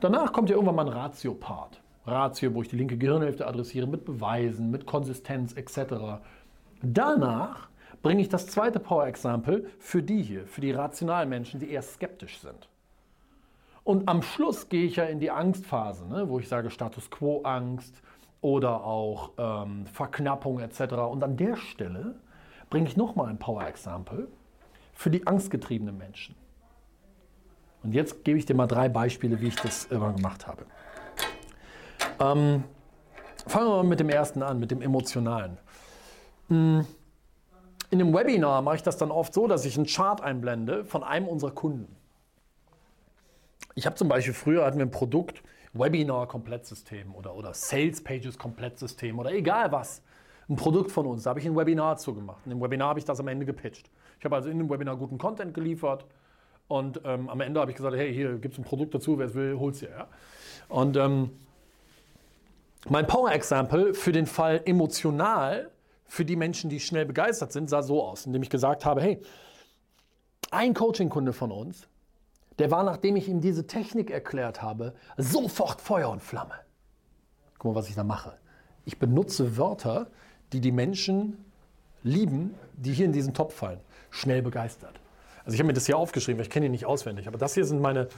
Danach 0.00 0.32
kommt 0.32 0.50
ja 0.50 0.56
irgendwann 0.56 0.76
mal 0.76 0.86
ein 0.86 0.92
Ratio-Part. 0.92 1.80
Ratio, 2.06 2.54
wo 2.54 2.60
ich 2.60 2.68
die 2.68 2.76
linke 2.76 2.98
Gehirnhälfte 2.98 3.46
adressiere, 3.46 3.86
mit 3.86 4.04
Beweisen, 4.04 4.70
mit 4.70 4.84
Konsistenz 4.84 5.54
etc. 5.54 6.20
Danach 6.82 7.70
bringe 8.02 8.20
ich 8.20 8.28
das 8.28 8.46
zweite 8.46 8.78
Power 8.80 9.06
Example 9.06 9.64
für 9.78 10.02
die 10.02 10.22
hier, 10.22 10.46
für 10.46 10.60
die 10.60 10.72
rationalen 10.72 11.30
Menschen, 11.30 11.58
die 11.58 11.70
eher 11.70 11.80
skeptisch 11.80 12.38
sind. 12.38 12.68
Und 13.82 14.08
am 14.08 14.22
Schluss 14.22 14.68
gehe 14.68 14.84
ich 14.84 14.96
ja 14.96 15.04
in 15.04 15.20
die 15.20 15.30
Angstphase, 15.30 16.06
ne, 16.06 16.28
wo 16.28 16.38
ich 16.38 16.48
sage 16.48 16.70
Status 16.70 17.10
Quo-Angst 17.10 18.02
oder 18.44 18.84
auch 18.84 19.30
ähm, 19.38 19.86
Verknappung 19.86 20.60
etc. 20.60 20.92
Und 21.10 21.24
an 21.24 21.38
der 21.38 21.56
Stelle 21.56 22.16
bringe 22.68 22.86
ich 22.86 22.94
nochmal 22.94 23.30
ein 23.30 23.38
Power 23.38 23.66
Example 23.66 24.28
für 24.92 25.08
die 25.08 25.26
angstgetriebenen 25.26 25.96
Menschen. 25.96 26.34
Und 27.82 27.94
jetzt 27.94 28.22
gebe 28.22 28.38
ich 28.38 28.44
dir 28.44 28.54
mal 28.54 28.66
drei 28.66 28.90
Beispiele, 28.90 29.40
wie 29.40 29.48
ich 29.48 29.56
das 29.56 29.86
immer 29.86 30.12
gemacht 30.12 30.46
habe. 30.46 30.66
Ähm, 32.20 32.64
fangen 33.46 33.66
wir 33.66 33.76
mal 33.76 33.84
mit 33.84 34.00
dem 34.00 34.10
ersten 34.10 34.42
an, 34.42 34.60
mit 34.60 34.70
dem 34.70 34.82
emotionalen. 34.82 35.56
Hm, 36.48 36.86
in 37.88 38.00
einem 38.00 38.12
Webinar 38.12 38.60
mache 38.60 38.76
ich 38.76 38.82
das 38.82 38.98
dann 38.98 39.10
oft 39.10 39.32
so, 39.32 39.46
dass 39.46 39.64
ich 39.64 39.78
einen 39.78 39.86
Chart 39.86 40.20
einblende 40.20 40.84
von 40.84 41.02
einem 41.02 41.28
unserer 41.28 41.52
Kunden. 41.52 41.96
Ich 43.74 43.86
habe 43.86 43.96
zum 43.96 44.08
Beispiel 44.08 44.34
früher 44.34 44.66
hatten 44.66 44.76
wir 44.76 44.84
ein 44.84 44.90
Produkt, 44.90 45.42
Webinar-Komplettsystem 45.74 47.14
oder, 47.14 47.34
oder 47.34 47.52
Sales 47.52 48.02
Pages 48.02 48.38
Komplettsystem 48.38 49.18
oder 49.18 49.32
egal 49.32 49.72
was. 49.72 50.02
Ein 50.48 50.56
Produkt 50.56 50.92
von 50.92 51.06
uns, 51.06 51.22
da 51.22 51.30
habe 51.30 51.40
ich 51.40 51.46
ein 51.46 51.56
Webinar 51.56 51.96
zugemacht. 51.96 52.44
In 52.44 52.50
dem 52.50 52.60
Webinar 52.60 52.90
habe 52.90 52.98
ich 52.98 53.04
das 53.04 53.18
am 53.20 53.28
Ende 53.28 53.46
gepitcht. 53.46 53.90
Ich 54.18 54.24
habe 54.24 54.36
also 54.36 54.50
in 54.50 54.58
dem 54.58 54.70
Webinar 54.70 54.96
guten 54.96 55.18
Content 55.18 55.54
geliefert 55.54 56.04
und 56.68 57.00
ähm, 57.04 57.28
am 57.28 57.40
Ende 57.40 57.60
habe 57.60 57.70
ich 57.70 57.76
gesagt, 57.76 57.96
hey, 57.96 58.12
hier 58.12 58.38
gibt 58.38 58.54
es 58.54 58.58
ein 58.58 58.64
Produkt 58.64 58.94
dazu, 58.94 59.18
wer 59.18 59.26
es 59.26 59.34
will, 59.34 59.58
hol's 59.58 59.80
dir. 59.80 59.90
Ja? 59.90 60.08
Und 60.68 60.96
ähm, 60.96 61.30
mein 62.88 63.06
Power 63.06 63.32
Example 63.32 63.94
für 63.94 64.12
den 64.12 64.26
Fall 64.26 64.60
emotional, 64.64 65.70
für 66.06 66.24
die 66.24 66.36
Menschen, 66.36 66.70
die 66.70 66.80
schnell 66.80 67.06
begeistert 67.06 67.52
sind, 67.52 67.70
sah 67.70 67.82
so 67.82 68.02
aus, 68.02 68.26
indem 68.26 68.42
ich 68.42 68.50
gesagt 68.50 68.84
habe, 68.84 69.00
hey, 69.00 69.20
ein 70.50 70.74
Coaching-Kunde 70.74 71.32
von 71.32 71.50
uns, 71.50 71.88
der 72.58 72.70
war, 72.70 72.84
nachdem 72.84 73.16
ich 73.16 73.28
ihm 73.28 73.40
diese 73.40 73.66
Technik 73.66 74.10
erklärt 74.10 74.62
habe, 74.62 74.94
sofort 75.16 75.80
Feuer 75.80 76.10
und 76.10 76.22
Flamme. 76.22 76.54
Guck 77.58 77.72
mal, 77.72 77.78
was 77.78 77.88
ich 77.88 77.94
da 77.94 78.04
mache. 78.04 78.36
Ich 78.84 78.98
benutze 78.98 79.56
Wörter, 79.56 80.08
die 80.52 80.60
die 80.60 80.72
Menschen 80.72 81.44
lieben, 82.02 82.54
die 82.74 82.92
hier 82.92 83.06
in 83.06 83.12
diesen 83.12 83.34
Topf 83.34 83.54
fallen. 83.54 83.80
Schnell 84.10 84.42
begeistert. 84.42 85.00
Also 85.44 85.54
ich 85.54 85.60
habe 85.60 85.66
mir 85.66 85.72
das 85.72 85.86
hier 85.86 85.98
aufgeschrieben, 85.98 86.38
weil 86.38 86.46
ich 86.46 86.50
kenne 86.50 86.66
ihn 86.66 86.72
nicht 86.72 86.86
auswendig, 86.86 87.28
aber 87.28 87.38
das 87.38 87.54
hier 87.54 87.64
sind 87.64 87.80
meine 87.80 88.08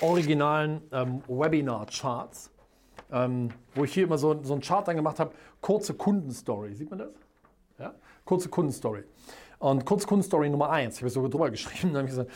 originalen 0.00 0.82
ähm, 0.92 1.22
Webinar-Charts 1.28 2.50
ähm, 3.12 3.50
wo 3.74 3.84
ich 3.84 3.94
hier 3.94 4.04
immer 4.04 4.18
so, 4.18 4.42
so 4.42 4.54
einen 4.54 4.62
Chart 4.62 4.86
dann 4.86 4.96
gemacht 4.96 5.20
habe, 5.20 5.32
kurze 5.60 5.94
Kundenstory. 5.94 6.74
Sieht 6.74 6.90
man 6.90 6.98
das? 6.98 7.12
Ja? 7.78 7.94
Kurze 8.24 8.48
Kundenstory. 8.48 9.04
Und 9.58 9.84
kurze 9.84 10.06
Kundenstory 10.06 10.50
Nummer 10.50 10.70
eins, 10.70 10.96
ich 10.96 11.02
habe 11.02 11.10
sogar 11.10 11.30
drüber 11.30 11.50
geschrieben, 11.50 11.92
da 11.92 12.00
habe 12.00 12.08
ich 12.08 12.14
gesagt, 12.14 12.30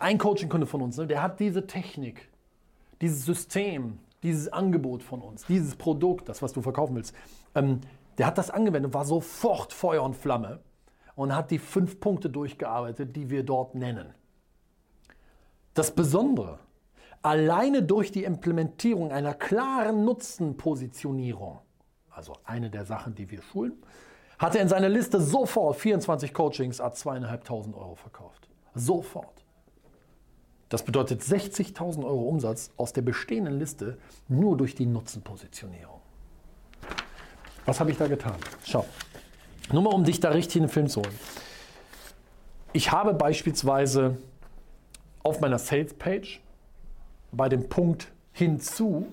ein 0.00 0.18
Coaching-Kunde 0.18 0.66
von 0.66 0.82
uns, 0.82 0.96
ne, 0.96 1.06
der 1.06 1.22
hat 1.22 1.38
diese 1.40 1.66
Technik, 1.66 2.28
dieses 3.00 3.24
System, 3.24 3.98
dieses 4.22 4.52
Angebot 4.52 5.02
von 5.02 5.20
uns, 5.20 5.46
dieses 5.46 5.76
Produkt, 5.76 6.28
das, 6.28 6.42
was 6.42 6.52
du 6.52 6.62
verkaufen 6.62 6.96
willst, 6.96 7.14
ähm, 7.54 7.80
der 8.18 8.26
hat 8.26 8.38
das 8.38 8.50
angewendet, 8.50 8.92
war 8.92 9.04
sofort 9.04 9.72
Feuer 9.72 10.02
und 10.02 10.16
Flamme 10.16 10.60
und 11.14 11.34
hat 11.34 11.50
die 11.50 11.58
fünf 11.58 12.00
Punkte 12.00 12.28
durchgearbeitet, 12.28 13.14
die 13.14 13.30
wir 13.30 13.42
dort 13.44 13.74
nennen. 13.74 14.14
Das 15.74 15.94
Besondere 15.94 16.58
alleine 17.22 17.82
durch 17.82 18.10
die 18.10 18.24
Implementierung 18.24 19.12
einer 19.12 19.34
klaren 19.34 20.04
Nutzenpositionierung, 20.04 21.60
also 22.10 22.36
eine 22.44 22.70
der 22.70 22.84
Sachen, 22.84 23.14
die 23.14 23.30
wir 23.30 23.42
schulen, 23.42 23.74
hat 24.38 24.54
er 24.54 24.62
in 24.62 24.68
seiner 24.68 24.88
Liste 24.88 25.20
sofort 25.20 25.76
24 25.76 26.32
Coachings 26.32 26.80
a 26.80 26.88
2.500 26.88 27.74
Euro 27.74 27.94
verkauft. 27.94 28.48
Sofort. 28.74 29.44
Das 30.70 30.84
bedeutet 30.84 31.20
60.000 31.20 32.04
Euro 32.04 32.22
Umsatz 32.22 32.70
aus 32.76 32.92
der 32.92 33.02
bestehenden 33.02 33.58
Liste 33.58 33.98
nur 34.28 34.56
durch 34.56 34.76
die 34.76 34.86
Nutzenpositionierung. 34.86 36.00
Was 37.66 37.80
habe 37.80 37.90
ich 37.90 37.98
da 37.98 38.06
getan? 38.06 38.36
Schau, 38.64 38.86
nur 39.72 39.82
mal 39.82 39.92
um 39.92 40.04
dich 40.04 40.20
da 40.20 40.30
richtig 40.30 40.56
in 40.56 40.62
den 40.62 40.68
Film 40.68 40.86
zu 40.86 41.00
holen. 41.00 41.18
Ich 42.72 42.92
habe 42.92 43.14
beispielsweise 43.14 44.16
auf 45.24 45.40
meiner 45.40 45.58
Sales 45.58 45.92
Page 45.94 46.40
bei 47.32 47.48
dem 47.48 47.68
Punkt 47.68 48.12
hinzu 48.32 49.08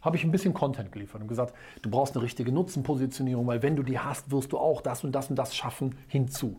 habe 0.00 0.16
ich 0.16 0.24
ein 0.24 0.30
bisschen 0.30 0.54
Content 0.54 0.90
geliefert 0.90 1.20
und 1.20 1.28
gesagt, 1.28 1.54
du 1.82 1.90
brauchst 1.90 2.14
eine 2.14 2.22
richtige 2.22 2.50
Nutzenpositionierung, 2.50 3.46
weil 3.46 3.62
wenn 3.62 3.76
du 3.76 3.82
die 3.82 3.98
hast, 3.98 4.30
wirst 4.30 4.52
du 4.52 4.58
auch 4.58 4.80
das 4.80 5.04
und 5.04 5.12
das 5.12 5.28
und 5.28 5.36
das 5.36 5.54
schaffen 5.54 5.96
hinzu. 6.08 6.56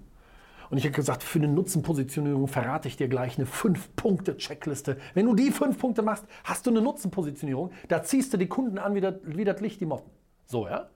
Und 0.76 0.80
ich 0.80 0.84
habe 0.88 0.96
gesagt, 0.96 1.24
für 1.24 1.40
eine 1.40 1.48
Nutzenpositionierung 1.48 2.50
verrate 2.50 2.90
ich 2.90 2.98
dir 2.98 3.08
gleich 3.08 3.38
eine 3.38 3.48
5-Punkte-Checkliste. 3.48 4.98
Wenn 5.14 5.26
du 5.26 5.34
die 5.34 5.50
5 5.50 5.78
Punkte 5.78 6.02
machst, 6.02 6.26
hast 6.44 6.66
du 6.66 6.70
eine 6.70 6.82
Nutzenpositionierung. 6.82 7.72
Da 7.88 8.04
ziehst 8.04 8.34
du 8.34 8.38
die 8.38 8.48
Kunden 8.48 8.78
an 8.78 8.94
wie 8.94 9.00
das, 9.00 9.14
wie 9.24 9.46
das 9.46 9.62
Licht 9.62 9.80
die 9.80 9.86
Motten. 9.86 10.12
So, 10.46 10.68
ja? 10.68 10.90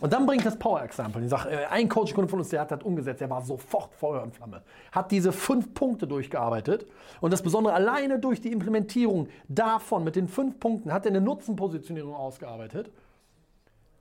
Und 0.00 0.12
dann 0.12 0.26
bringe 0.26 0.38
ich 0.38 0.44
das 0.44 0.58
Power 0.58 0.82
Example. 0.82 1.22
Ich 1.22 1.30
sage, 1.30 1.48
äh, 1.48 1.66
ein 1.66 1.88
Coachkunde 1.88 2.28
von 2.28 2.40
uns, 2.40 2.48
der 2.48 2.62
hat 2.62 2.72
das 2.72 2.82
umgesetzt, 2.82 3.20
der 3.20 3.30
war 3.30 3.40
sofort 3.40 3.94
Feuer 3.94 4.20
und 4.20 4.34
Flamme. 4.34 4.64
Hat 4.90 5.12
diese 5.12 5.30
fünf 5.30 5.74
Punkte 5.74 6.08
durchgearbeitet. 6.08 6.88
Und 7.20 7.32
das 7.32 7.40
Besondere, 7.40 7.72
alleine 7.72 8.18
durch 8.18 8.40
die 8.40 8.50
Implementierung 8.50 9.28
davon, 9.46 10.02
mit 10.02 10.16
den 10.16 10.26
fünf 10.26 10.58
Punkten, 10.58 10.92
hat 10.92 11.06
er 11.06 11.12
eine 11.12 11.20
Nutzenpositionierung 11.20 12.16
ausgearbeitet 12.16 12.90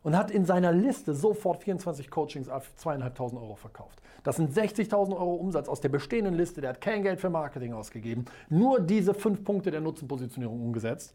und 0.03 0.17
hat 0.17 0.31
in 0.31 0.45
seiner 0.45 0.72
Liste 0.72 1.13
sofort 1.13 1.63
24 1.63 2.10
Coachings 2.10 2.50
auf 2.50 2.75
zweieinhalbtausend 2.75 3.41
Euro 3.41 3.55
verkauft. 3.55 4.01
Das 4.24 4.36
sind 4.38 4.55
60.000 4.55 5.12
Euro 5.12 5.36
Umsatz 5.36 5.67
aus 5.67 5.81
der 5.81 5.89
bestehenden 5.89 6.36
Liste. 6.36 6.62
Der 6.62 6.72
hat 6.72 6.81
kein 6.81 7.03
Geld 7.03 7.19
für 7.19 7.29
Marketing 7.29 7.74
ausgegeben. 7.74 8.25
Nur 8.50 8.79
diese 8.79 9.13
fünf 9.13 9.43
Punkte 9.43 9.72
der 9.72 9.81
Nutzenpositionierung 9.81 10.62
umgesetzt. 10.62 11.13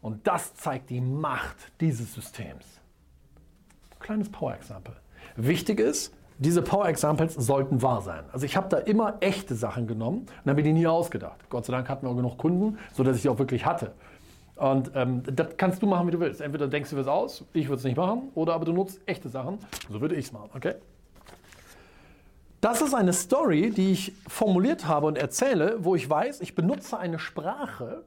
Und 0.00 0.26
das 0.26 0.54
zeigt 0.54 0.90
die 0.90 1.00
Macht 1.00 1.56
dieses 1.80 2.14
Systems 2.14 2.80
kleines 4.04 4.28
Power 4.28 4.54
Example. 4.54 4.94
Wichtig 5.34 5.80
ist, 5.80 6.14
diese 6.38 6.62
Power 6.62 6.88
Examples 6.88 7.34
sollten 7.34 7.80
wahr 7.80 8.02
sein. 8.02 8.24
Also 8.32 8.44
ich 8.44 8.56
habe 8.56 8.68
da 8.68 8.78
immer 8.78 9.16
echte 9.20 9.54
Sachen 9.54 9.86
genommen 9.86 10.26
und 10.44 10.50
habe 10.50 10.62
die 10.62 10.72
nie 10.72 10.86
ausgedacht. 10.86 11.48
Gott 11.48 11.64
sei 11.64 11.72
Dank 11.72 11.88
hatten 11.88 12.06
wir 12.06 12.10
auch 12.10 12.16
genug 12.16 12.36
Kunden, 12.36 12.78
sodass 12.92 13.16
ich 13.16 13.22
die 13.22 13.28
auch 13.28 13.38
wirklich 13.38 13.64
hatte. 13.64 13.94
Und 14.56 14.92
ähm, 14.94 15.22
das 15.24 15.56
kannst 15.56 15.82
du 15.82 15.86
machen, 15.86 16.06
wie 16.06 16.12
du 16.12 16.20
willst. 16.20 16.40
Entweder 16.40 16.68
denkst 16.68 16.90
du 16.90 16.98
es 16.98 17.08
aus, 17.08 17.44
ich 17.52 17.68
würde 17.68 17.78
es 17.78 17.84
nicht 17.84 17.96
machen, 17.96 18.30
oder 18.34 18.54
aber 18.54 18.64
du 18.64 18.72
nutzt 18.72 19.00
echte 19.06 19.28
Sachen. 19.28 19.58
So 19.90 20.00
würde 20.00 20.14
ich 20.14 20.26
es 20.26 20.32
machen, 20.32 20.50
okay? 20.54 20.74
Das 22.60 22.80
ist 22.80 22.94
eine 22.94 23.12
Story, 23.12 23.70
die 23.70 23.92
ich 23.92 24.12
formuliert 24.26 24.86
habe 24.86 25.06
und 25.06 25.18
erzähle, 25.18 25.84
wo 25.84 25.96
ich 25.96 26.08
weiß, 26.08 26.40
ich 26.40 26.54
benutze 26.54 26.98
eine 26.98 27.18
Sprache 27.18 28.04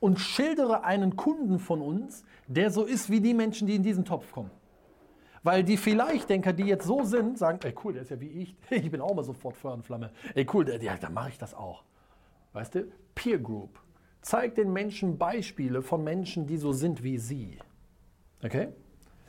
und 0.00 0.18
schildere 0.18 0.84
einen 0.84 1.16
Kunden 1.16 1.58
von 1.58 1.80
uns, 1.80 2.24
der 2.48 2.70
so 2.70 2.84
ist 2.84 3.10
wie 3.10 3.20
die 3.20 3.34
Menschen, 3.34 3.68
die 3.68 3.76
in 3.76 3.82
diesen 3.82 4.04
Topf 4.04 4.32
kommen. 4.32 4.50
Weil 5.42 5.64
die 5.64 5.76
Vielleicht-Denker, 5.76 6.52
die 6.52 6.64
jetzt 6.64 6.86
so 6.86 7.04
sind, 7.04 7.38
sagen, 7.38 7.60
ey 7.62 7.74
cool, 7.84 7.92
der 7.92 8.02
ist 8.02 8.10
ja 8.10 8.20
wie 8.20 8.28
ich, 8.28 8.56
ich 8.70 8.90
bin 8.90 9.00
auch 9.00 9.14
mal 9.14 9.22
sofort 9.22 9.56
Feuer 9.56 9.74
und 9.74 9.84
Flamme. 9.84 10.10
Ey 10.34 10.46
cool, 10.52 10.64
der, 10.64 10.82
ja, 10.82 10.96
dann 10.96 11.14
mache 11.14 11.28
ich 11.28 11.38
das 11.38 11.54
auch. 11.54 11.84
Weißt 12.52 12.74
du? 12.74 12.86
Peer 13.14 13.38
Group. 13.38 13.78
Zeig 14.22 14.54
den 14.54 14.72
Menschen 14.72 15.18
Beispiele 15.18 15.82
von 15.82 16.04
Menschen, 16.04 16.46
die 16.46 16.56
so 16.56 16.72
sind 16.72 17.02
wie 17.02 17.18
sie. 17.18 17.58
Okay? 18.44 18.68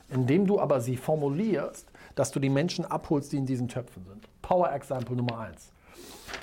Indem 0.08 0.46
du 0.46 0.60
aber 0.60 0.80
sie 0.80 0.96
formulierst, 0.96 1.90
dass 2.14 2.30
du 2.30 2.40
die 2.40 2.50
Menschen 2.50 2.84
abholst, 2.84 3.32
die 3.32 3.38
in 3.38 3.46
diesen 3.46 3.68
Töpfen 3.68 4.04
sind. 4.04 4.28
Power 4.42 4.70
Example 4.72 5.16
Nummer 5.16 5.38
eins. 5.38 5.72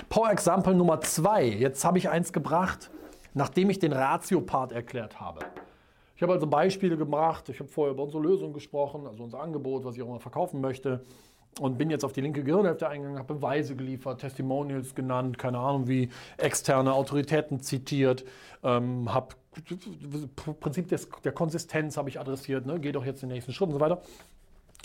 Power 0.08 0.30
Example 0.30 0.74
Nummer 0.74 1.00
zwei. 1.00 1.44
Jetzt 1.44 1.84
habe 1.84 1.98
ich 1.98 2.08
eins 2.08 2.32
gebracht, 2.32 2.90
nachdem 3.34 3.70
ich 3.70 3.78
den 3.78 3.92
Ratio-Part 3.92 4.72
erklärt 4.72 5.20
habe. 5.20 5.40
Ich 6.16 6.22
habe 6.22 6.32
also 6.32 6.46
Beispiele 6.46 6.96
gebracht. 6.96 7.48
Ich 7.48 7.60
habe 7.60 7.68
vorher 7.68 7.94
über 7.94 8.02
unsere 8.02 8.22
Lösung 8.22 8.52
gesprochen, 8.52 9.06
also 9.06 9.24
unser 9.24 9.40
Angebot, 9.40 9.84
was 9.84 9.96
ich 9.96 10.02
auch 10.02 10.08
mal 10.08 10.18
verkaufen 10.18 10.60
möchte. 10.60 11.04
Und 11.58 11.76
bin 11.78 11.90
jetzt 11.90 12.04
auf 12.04 12.12
die 12.12 12.20
linke 12.20 12.44
Gehirnhälfte 12.44 12.88
eingegangen, 12.88 13.18
habe 13.18 13.34
Beweise 13.34 13.74
geliefert, 13.74 14.20
Testimonials 14.20 14.94
genannt, 14.94 15.36
keine 15.36 15.58
Ahnung 15.58 15.88
wie, 15.88 16.08
externe 16.38 16.94
Autoritäten 16.94 17.60
zitiert, 17.60 18.24
ähm, 18.62 19.12
habe 19.12 19.34
Prinzip 20.60 20.88
des, 20.88 21.08
der 21.24 21.32
Konsistenz 21.32 21.96
habe 21.96 22.08
ich 22.08 22.20
adressiert, 22.20 22.66
ne? 22.66 22.78
geh 22.78 22.92
doch 22.92 23.04
jetzt 23.04 23.22
den 23.22 23.30
nächsten 23.30 23.52
Schritt 23.52 23.68
und 23.68 23.74
so 23.74 23.80
weiter. 23.80 24.00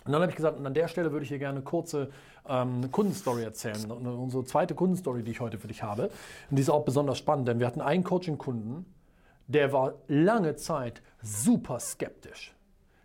Und 0.05 0.11
dann 0.11 0.21
habe 0.21 0.31
ich 0.31 0.35
gesagt, 0.35 0.63
an 0.63 0.73
der 0.73 0.87
Stelle 0.87 1.11
würde 1.11 1.23
ich 1.23 1.29
dir 1.29 1.39
gerne 1.39 1.57
eine 1.57 1.63
kurze 1.63 2.09
ähm, 2.47 2.91
Kundenstory 2.91 3.43
erzählen. 3.43 3.91
unsere 3.91 4.43
zweite 4.45 4.75
Kundenstory, 4.75 5.23
die 5.23 5.31
ich 5.31 5.39
heute 5.39 5.57
für 5.57 5.67
dich 5.67 5.81
habe. 5.81 6.09
Und 6.49 6.57
die 6.57 6.61
ist 6.61 6.69
auch 6.69 6.85
besonders 6.85 7.17
spannend, 7.17 7.47
denn 7.47 7.59
wir 7.59 7.65
hatten 7.65 7.81
einen 7.81 8.03
Coaching-Kunden, 8.03 8.85
der 9.47 9.71
war 9.71 9.93
lange 10.07 10.55
Zeit 10.55 11.01
super 11.21 11.79
skeptisch. 11.79 12.53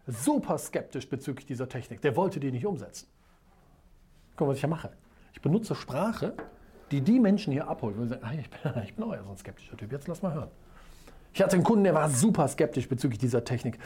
Super 0.07 0.59
skeptisch 0.59 1.09
bezüglich 1.09 1.47
dieser 1.47 1.69
Technik. 1.69 2.02
Der 2.02 2.17
wollte 2.17 2.40
die 2.40 2.50
nicht 2.50 2.67
umsetzen. 2.67 3.07
Guck 4.40 4.47
mal, 4.47 4.52
was 4.52 4.56
ich 4.56 4.62
ja 4.62 4.68
mache. 4.68 4.88
Ich 5.35 5.42
benutze 5.42 5.75
Sprache, 5.75 6.32
die 6.90 7.02
die 7.02 7.20
Menschen 7.20 7.52
hier 7.52 7.68
abholt. 7.68 7.99
Und 7.99 8.09
sagen, 8.09 8.23
ich, 8.40 8.49
bin, 8.49 8.82
ich 8.85 8.94
bin 8.94 9.04
auch 9.04 9.12
ja 9.12 9.23
so 9.23 9.32
ein 9.32 9.37
skeptischer 9.37 9.76
Typ. 9.76 9.92
Jetzt 9.92 10.09
lass 10.09 10.23
mal 10.23 10.32
hören. 10.32 10.49
Ich 11.35 11.42
hatte 11.42 11.56
einen 11.56 11.62
Kunden, 11.62 11.85
der 11.85 11.92
war 11.92 12.09
super 12.09 12.49
skeptisch 12.49 12.88
bezüglich 12.88 13.18
dieser 13.18 13.44
Technik. 13.44 13.78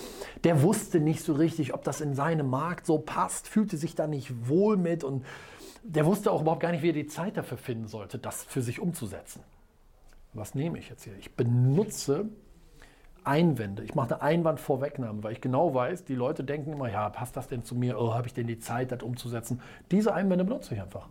Der 0.44 0.62
wusste 0.62 1.00
nicht 1.00 1.24
so 1.24 1.32
richtig, 1.32 1.74
ob 1.74 1.82
das 1.82 2.00
in 2.00 2.14
seinem 2.14 2.48
Markt 2.48 2.86
so 2.86 2.98
passt, 2.98 3.48
fühlte 3.48 3.76
sich 3.76 3.96
da 3.96 4.06
nicht 4.06 4.48
wohl 4.48 4.76
mit 4.76 5.02
und 5.02 5.26
der 5.82 6.06
wusste 6.06 6.30
auch 6.30 6.42
überhaupt 6.42 6.62
gar 6.62 6.70
nicht, 6.70 6.82
wie 6.82 6.90
er 6.90 6.94
die 6.94 7.08
Zeit 7.08 7.36
dafür 7.36 7.58
finden 7.58 7.88
sollte, 7.88 8.20
das 8.20 8.44
für 8.44 8.62
sich 8.62 8.78
umzusetzen. 8.78 9.42
Was 10.34 10.54
nehme 10.54 10.78
ich 10.78 10.88
jetzt 10.88 11.02
hier? 11.02 11.14
Ich 11.18 11.34
benutze 11.34 12.26
Einwände. 13.24 13.82
Ich 13.84 13.94
mache 13.94 14.14
eine 14.14 14.22
Einwandvorwegnahme, 14.22 15.22
weil 15.22 15.32
ich 15.32 15.40
genau 15.40 15.74
weiß, 15.74 16.04
die 16.04 16.14
Leute 16.14 16.44
denken 16.44 16.72
immer, 16.72 16.90
ja, 16.90 17.08
passt 17.10 17.36
das 17.36 17.48
denn 17.48 17.64
zu 17.64 17.74
mir? 17.74 17.98
Oh, 17.98 18.14
habe 18.14 18.26
ich 18.26 18.34
denn 18.34 18.46
die 18.46 18.58
Zeit, 18.58 18.92
das 18.92 19.02
umzusetzen? 19.02 19.60
Diese 19.90 20.14
Einwände 20.14 20.44
benutze 20.44 20.74
ich 20.74 20.80
einfach. 20.80 21.08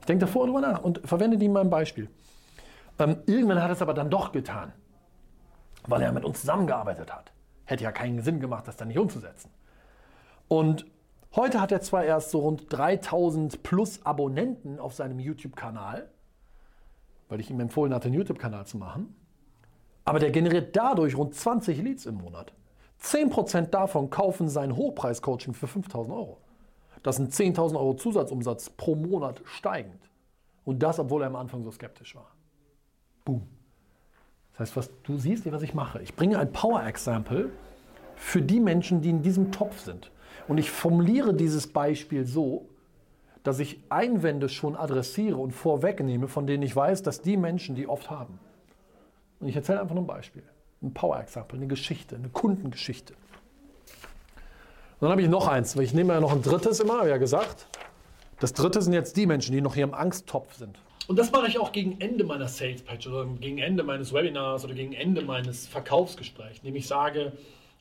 Ich 0.00 0.06
denke 0.06 0.26
davor 0.26 0.46
drüber 0.46 0.60
nach 0.60 0.82
und 0.82 1.00
verwende 1.04 1.36
die 1.36 1.46
in 1.46 1.52
meinem 1.52 1.70
Beispiel. 1.70 2.08
Ähm, 2.98 3.18
irgendwann 3.26 3.62
hat 3.62 3.70
es 3.70 3.82
aber 3.82 3.94
dann 3.94 4.10
doch 4.10 4.32
getan, 4.32 4.72
weil 5.86 6.02
er 6.02 6.12
mit 6.12 6.24
uns 6.24 6.40
zusammengearbeitet 6.40 7.14
hat. 7.14 7.32
Hätte 7.64 7.84
ja 7.84 7.92
keinen 7.92 8.22
Sinn 8.22 8.40
gemacht, 8.40 8.68
das 8.68 8.76
dann 8.76 8.88
nicht 8.88 8.98
umzusetzen. 8.98 9.50
Und 10.48 10.86
heute 11.34 11.60
hat 11.60 11.72
er 11.72 11.80
zwar 11.80 12.04
erst 12.04 12.30
so 12.30 12.40
rund 12.40 12.72
3000 12.72 13.62
plus 13.62 14.04
Abonnenten 14.06 14.78
auf 14.78 14.94
seinem 14.94 15.18
YouTube-Kanal, 15.18 16.08
weil 17.28 17.40
ich 17.40 17.50
ihm 17.50 17.60
empfohlen 17.60 17.92
hatte, 17.92 18.06
einen 18.06 18.14
YouTube-Kanal 18.14 18.66
zu 18.66 18.78
machen. 18.78 19.14
Aber 20.06 20.20
der 20.20 20.30
generiert 20.30 20.74
dadurch 20.74 21.16
rund 21.16 21.34
20 21.34 21.82
Leads 21.82 22.06
im 22.06 22.14
Monat. 22.14 22.54
10% 23.02 23.66
davon 23.66 24.08
kaufen 24.08 24.48
sein 24.48 24.74
Hochpreis-Coaching 24.74 25.52
für 25.52 25.66
5000 25.66 26.16
Euro. 26.16 26.38
Das 27.02 27.16
sind 27.16 27.32
10.000 27.32 27.76
Euro 27.76 27.94
Zusatzumsatz 27.94 28.70
pro 28.70 28.94
Monat 28.94 29.42
steigend. 29.44 30.10
Und 30.64 30.82
das, 30.82 30.98
obwohl 30.98 31.22
er 31.22 31.28
am 31.28 31.36
Anfang 31.36 31.62
so 31.62 31.70
skeptisch 31.70 32.14
war. 32.14 32.30
Boom. 33.24 33.46
Das 34.52 34.60
heißt, 34.60 34.76
was 34.76 34.90
du 35.02 35.18
siehst, 35.18 35.50
was 35.52 35.62
ich 35.62 35.74
mache. 35.74 36.00
Ich 36.02 36.14
bringe 36.14 36.38
ein 36.38 36.52
Power-Example 36.52 37.50
für 38.14 38.40
die 38.40 38.60
Menschen, 38.60 39.02
die 39.02 39.10
in 39.10 39.22
diesem 39.22 39.52
Topf 39.52 39.80
sind. 39.80 40.10
Und 40.48 40.58
ich 40.58 40.70
formuliere 40.70 41.34
dieses 41.34 41.66
Beispiel 41.66 42.24
so, 42.24 42.68
dass 43.42 43.58
ich 43.58 43.82
Einwände 43.88 44.48
schon 44.48 44.76
adressiere 44.76 45.36
und 45.36 45.50
vorwegnehme, 45.50 46.28
von 46.28 46.46
denen 46.46 46.62
ich 46.62 46.74
weiß, 46.74 47.02
dass 47.02 47.22
die 47.22 47.36
Menschen 47.36 47.74
die 47.74 47.88
oft 47.88 48.08
haben. 48.10 48.38
Und 49.40 49.48
ich 49.48 49.56
erzähle 49.56 49.80
einfach 49.80 49.94
nur 49.94 50.04
ein 50.04 50.06
Beispiel. 50.06 50.42
Ein 50.82 50.92
Power-Example, 50.92 51.58
eine 51.58 51.66
Geschichte, 51.66 52.16
eine 52.16 52.28
Kundengeschichte. 52.28 53.14
Und 53.14 55.02
dann 55.02 55.10
habe 55.10 55.22
ich 55.22 55.28
noch 55.28 55.46
eins, 55.46 55.76
weil 55.76 55.84
ich 55.84 55.92
nehme 55.92 56.14
ja 56.14 56.20
noch 56.20 56.32
ein 56.32 56.42
drittes 56.42 56.80
immer, 56.80 56.98
habe 56.98 57.10
ja 57.10 57.18
gesagt. 57.18 57.66
Das 58.40 58.52
dritte 58.52 58.80
sind 58.82 58.92
jetzt 58.92 59.16
die 59.16 59.26
Menschen, 59.26 59.52
die 59.52 59.60
noch 59.60 59.74
hier 59.74 59.84
im 59.84 59.94
Angsttopf 59.94 60.54
sind. 60.54 60.78
Und 61.06 61.18
das 61.18 61.30
mache 61.30 61.48
ich 61.48 61.58
auch 61.58 61.72
gegen 61.72 62.00
Ende 62.00 62.24
meiner 62.24 62.48
Sales 62.48 62.82
Page 62.82 63.06
oder 63.06 63.26
gegen 63.40 63.58
Ende 63.58 63.84
meines 63.84 64.12
Webinars 64.12 64.64
oder 64.64 64.74
gegen 64.74 64.92
Ende 64.92 65.22
meines 65.22 65.66
Verkaufsgesprächs, 65.66 66.58
indem 66.58 66.76
ich 66.76 66.86
sage, 66.86 67.32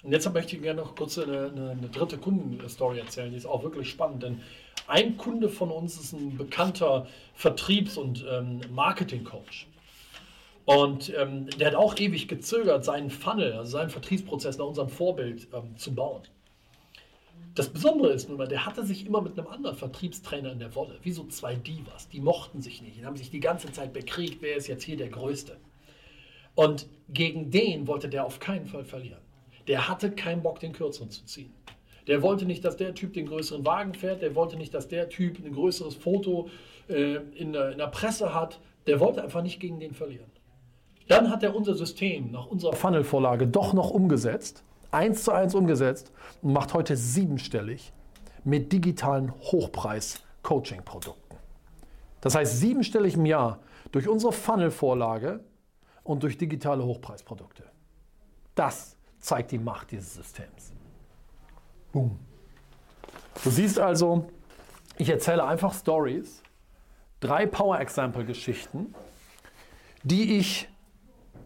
und 0.03 0.11
jetzt 0.11 0.31
möchte 0.31 0.55
ich 0.55 0.61
gerne 0.61 0.81
noch 0.81 0.95
kurz 0.95 1.17
eine, 1.17 1.51
eine, 1.51 1.71
eine 1.71 1.89
dritte 1.89 2.17
Kundenstory 2.17 2.99
erzählen, 2.99 3.31
die 3.31 3.37
ist 3.37 3.47
auch 3.47 3.63
wirklich 3.63 3.89
spannend, 3.89 4.21
denn 4.21 4.41
ein 4.87 5.17
Kunde 5.17 5.49
von 5.49 5.71
uns 5.71 5.99
ist 5.99 6.13
ein 6.13 6.37
bekannter 6.37 7.07
Vertriebs- 7.33 7.97
und 7.97 8.23
ähm, 8.29 8.61
Marketing-Coach. 8.71 9.67
Und 10.65 11.13
ähm, 11.15 11.47
der 11.59 11.67
hat 11.67 11.75
auch 11.75 11.97
ewig 11.97 12.27
gezögert, 12.27 12.83
seinen 12.83 13.11
Funnel, 13.11 13.53
also 13.53 13.71
seinen 13.71 13.91
Vertriebsprozess 13.91 14.57
nach 14.57 14.65
unserem 14.65 14.89
Vorbild 14.89 15.47
ähm, 15.53 15.77
zu 15.77 15.93
bauen. 15.93 16.23
Das 17.53 17.69
Besondere 17.69 18.11
ist 18.11 18.27
nun 18.27 18.37
mal, 18.37 18.47
der 18.47 18.65
hatte 18.65 18.85
sich 18.85 19.05
immer 19.05 19.21
mit 19.21 19.37
einem 19.37 19.47
anderen 19.47 19.77
Vertriebstrainer 19.77 20.51
in 20.51 20.59
der 20.59 20.75
Wolle, 20.75 20.97
wie 21.03 21.11
so 21.11 21.25
zwei 21.27 21.55
Divas. 21.55 22.09
Die 22.09 22.19
mochten 22.19 22.61
sich 22.61 22.81
nicht, 22.81 22.97
die 22.97 23.05
haben 23.05 23.15
sich 23.15 23.29
die 23.29 23.39
ganze 23.39 23.71
Zeit 23.71 23.93
bekriegt, 23.93 24.41
wer 24.41 24.57
ist 24.57 24.67
jetzt 24.67 24.83
hier 24.83 24.97
der 24.97 25.09
Größte. 25.09 25.55
Und 26.55 26.87
gegen 27.09 27.51
den 27.51 27.87
wollte 27.87 28.09
der 28.09 28.25
auf 28.25 28.39
keinen 28.39 28.65
Fall 28.65 28.83
verlieren. 28.83 29.21
Der 29.67 29.87
hatte 29.87 30.11
keinen 30.11 30.41
Bock, 30.41 30.59
den 30.59 30.73
Kürzeren 30.73 31.11
zu 31.11 31.23
ziehen. 31.25 31.53
Der 32.07 32.21
wollte 32.21 32.45
nicht, 32.45 32.63
dass 32.65 32.77
der 32.77 32.93
Typ 32.93 33.13
den 33.13 33.27
größeren 33.27 33.65
Wagen 33.65 33.93
fährt, 33.93 34.21
der 34.21 34.35
wollte 34.35 34.57
nicht, 34.57 34.73
dass 34.73 34.87
der 34.87 35.09
Typ 35.09 35.43
ein 35.43 35.53
größeres 35.53 35.95
Foto 35.95 36.49
äh, 36.87 37.15
in, 37.35 37.53
der, 37.53 37.71
in 37.71 37.77
der 37.77 37.87
Presse 37.87 38.33
hat. 38.33 38.59
Der 38.87 38.99
wollte 38.99 39.23
einfach 39.23 39.41
nicht 39.41 39.59
gegen 39.59 39.79
den 39.79 39.93
verlieren. 39.93 40.34
Dann 41.07 41.29
hat 41.29 41.43
er 41.43 41.55
unser 41.55 41.75
System 41.75 42.31
nach 42.31 42.47
unserer 42.47 42.73
Funnel-Vorlage 42.73 43.47
doch 43.47 43.73
noch 43.73 43.91
umgesetzt, 43.91 44.63
eins 44.91 45.23
zu 45.23 45.31
eins 45.31 45.53
umgesetzt 45.53 46.11
und 46.41 46.53
macht 46.53 46.73
heute 46.73 46.97
siebenstellig 46.97 47.93
mit 48.43 48.71
digitalen 48.71 49.33
Hochpreis-Coaching-Produkten. 49.33 51.37
Das 52.21 52.35
heißt 52.35 52.59
siebenstellig 52.59 53.15
im 53.15 53.25
Jahr 53.25 53.59
durch 53.91 54.07
unsere 54.07 54.33
Funnel-Vorlage 54.33 55.41
und 56.03 56.23
durch 56.23 56.37
digitale 56.37 56.83
Hochpreisprodukte. 56.83 57.63
Das 58.55 58.97
zeigt 59.19 59.51
die 59.51 59.57
Macht 59.57 59.91
dieses 59.91 60.15
Systems. 60.15 60.73
Boom. 61.91 62.17
Du 63.43 63.49
siehst 63.49 63.79
also, 63.79 64.27
ich 64.97 65.09
erzähle 65.09 65.43
einfach 65.43 65.73
Stories, 65.73 66.41
drei 67.19 67.45
Power-Example-Geschichten, 67.45 68.93
die 70.03 70.37
ich 70.37 70.69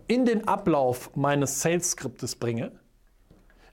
in 0.10 0.26
den 0.26 0.48
Ablauf 0.48 1.16
meines 1.16 1.62
Sales-Skriptes 1.62 2.36
bringe, 2.36 2.72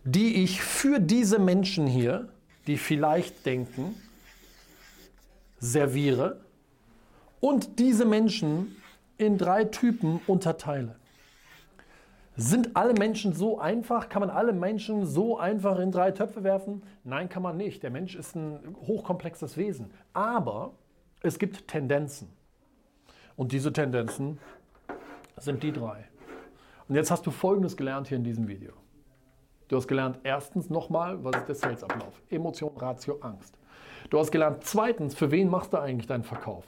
die 0.05 0.45
ich 0.45 0.61
für 0.61 1.01
diese 1.01 1.39
Menschen 1.39 1.87
hier, 1.87 2.29
die 2.67 2.77
vielleicht 2.77 3.47
denken, 3.47 3.97
serviere 5.59 6.41
und 7.41 7.79
diese 7.79 8.05
Menschen 8.05 8.77
in 9.17 9.39
drei 9.39 9.65
Typen 9.65 10.21
unterteile. 10.27 10.97
Sind 12.37 12.77
alle 12.77 12.93
Menschen 12.93 13.33
so 13.33 13.59
einfach? 13.59 14.11
Kann 14.11 14.21
man 14.21 14.29
alle 14.29 14.53
Menschen 14.53 15.07
so 15.07 15.39
einfach 15.39 15.79
in 15.79 15.91
drei 15.91 16.11
Töpfe 16.11 16.45
werfen? 16.45 16.83
Nein, 17.03 17.31
kann 17.31 17.43
man 17.43 17.57
nicht. 17.57 17.83
Der 17.83 17.91
Mensch 17.91 18.15
ist 18.15 18.37
ein 18.37 18.77
hochkomplexes 18.87 19.57
Wesen. 19.57 19.91
Aber 20.13 20.73
es 21.23 21.39
gibt 21.39 21.67
Tendenzen. 21.67 22.29
Und 23.37 23.53
diese 23.53 23.73
Tendenzen 23.73 24.39
sind 25.39 25.63
die 25.63 25.73
drei. 25.73 26.05
Und 26.89 26.95
jetzt 26.95 27.11
hast 27.11 27.27
du 27.27 27.31
Folgendes 27.31 27.77
gelernt 27.77 28.09
hier 28.09 28.17
in 28.17 28.25
diesem 28.25 28.47
Video. 28.47 28.73
Du 29.69 29.77
hast 29.77 29.89
gelernt, 29.89 30.21
erstens 30.23 30.71
nochmal, 30.71 31.23
was 31.25 31.37
ist 31.37 31.49
der 31.49 31.55
Sales-Ablauf? 31.57 32.23
Emotion, 32.31 32.77
Ratio, 32.77 33.19
Angst. 33.21 33.59
Du 34.11 34.19
hast 34.19 34.31
gelernt, 34.31 34.59
zweitens, 34.63 35.17
für 35.17 35.33
wen 35.33 35.51
machst 35.51 35.73
du 35.73 35.79
eigentlich 35.79 36.07
deinen 36.07 36.23
Verkauf? 36.23 36.65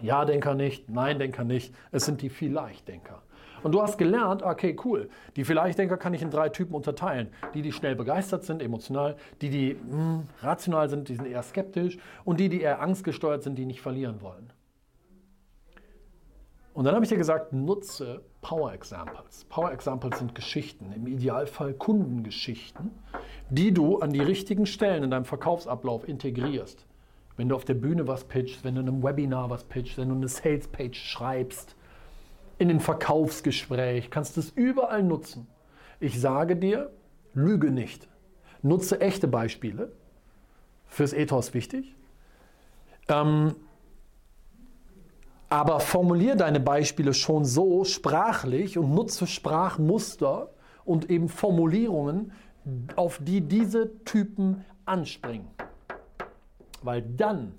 Ja-Denker 0.00 0.54
nicht, 0.54 0.88
Nein-Denker 0.88 1.44
nicht, 1.44 1.74
es 1.90 2.06
sind 2.06 2.22
die 2.22 2.30
Vielleicht-Denker. 2.30 3.20
Und 3.62 3.72
du 3.72 3.82
hast 3.82 3.98
gelernt, 3.98 4.42
okay, 4.42 4.74
cool, 4.84 5.10
die 5.36 5.44
Vielleicht-Denker 5.44 5.98
kann 5.98 6.14
ich 6.14 6.22
in 6.22 6.30
drei 6.30 6.48
Typen 6.48 6.74
unterteilen. 6.74 7.28
Die, 7.52 7.60
die 7.60 7.72
schnell 7.72 7.94
begeistert 7.94 8.44
sind, 8.44 8.62
emotional, 8.62 9.16
die, 9.42 9.50
die 9.50 9.74
mh, 9.74 9.96
hm, 9.96 10.28
rational 10.40 10.88
sind, 10.88 11.10
die 11.10 11.16
sind 11.16 11.26
eher 11.26 11.42
skeptisch 11.42 11.98
und 12.24 12.40
die, 12.40 12.48
die 12.48 12.62
eher 12.62 12.80
angstgesteuert 12.80 13.42
sind, 13.42 13.58
die 13.58 13.66
nicht 13.66 13.82
verlieren 13.82 14.22
wollen. 14.22 14.50
Und 16.72 16.84
dann 16.84 16.94
habe 16.94 17.04
ich 17.04 17.08
dir 17.08 17.18
gesagt, 17.18 17.52
nutze 17.52 18.22
Power 18.42 18.72
Examples. 18.72 19.44
Power 19.48 19.72
Examples 19.72 20.18
sind 20.18 20.34
Geschichten, 20.34 20.92
im 20.92 21.06
Idealfall 21.06 21.74
Kundengeschichten, 21.74 22.90
die 23.50 23.72
du 23.72 23.98
an 23.98 24.12
die 24.12 24.20
richtigen 24.20 24.66
Stellen 24.66 25.02
in 25.02 25.10
deinem 25.10 25.24
Verkaufsablauf 25.24 26.08
integrierst. 26.08 26.86
Wenn 27.36 27.48
du 27.48 27.56
auf 27.56 27.64
der 27.64 27.74
Bühne 27.74 28.06
was 28.06 28.24
pitchst, 28.24 28.64
wenn 28.64 28.76
du 28.76 28.82
in 28.82 28.88
einem 28.88 29.02
Webinar 29.02 29.50
was 29.50 29.64
pitchst, 29.64 29.98
wenn 29.98 30.08
du 30.08 30.14
eine 30.14 30.28
Sales 30.28 30.68
Page 30.68 30.96
schreibst, 30.96 31.74
in 32.58 32.68
einem 32.68 32.80
Verkaufsgespräch, 32.80 34.10
kannst 34.10 34.36
du 34.36 34.40
es 34.40 34.50
überall 34.50 35.02
nutzen. 35.02 35.48
Ich 35.98 36.20
sage 36.20 36.56
dir, 36.56 36.90
lüge 37.32 37.70
nicht. 37.70 38.08
Nutze 38.62 39.00
echte 39.00 39.26
Beispiele. 39.26 39.92
Fürs 40.86 41.12
Ethos 41.12 41.54
wichtig. 41.54 41.94
Ähm, 43.08 43.54
aber 45.50 45.80
formulier 45.80 46.36
deine 46.36 46.60
Beispiele 46.60 47.12
schon 47.12 47.44
so 47.44 47.84
sprachlich 47.84 48.78
und 48.78 48.94
nutze 48.94 49.26
Sprachmuster, 49.26 50.50
und 50.84 51.08
eben 51.08 51.28
Formulierungen, 51.28 52.32
auf 52.96 53.20
die 53.22 53.40
diese 53.40 54.02
Typen 54.04 54.64
anspringen. 54.84 55.48
Weil 56.82 57.02
dann, 57.02 57.54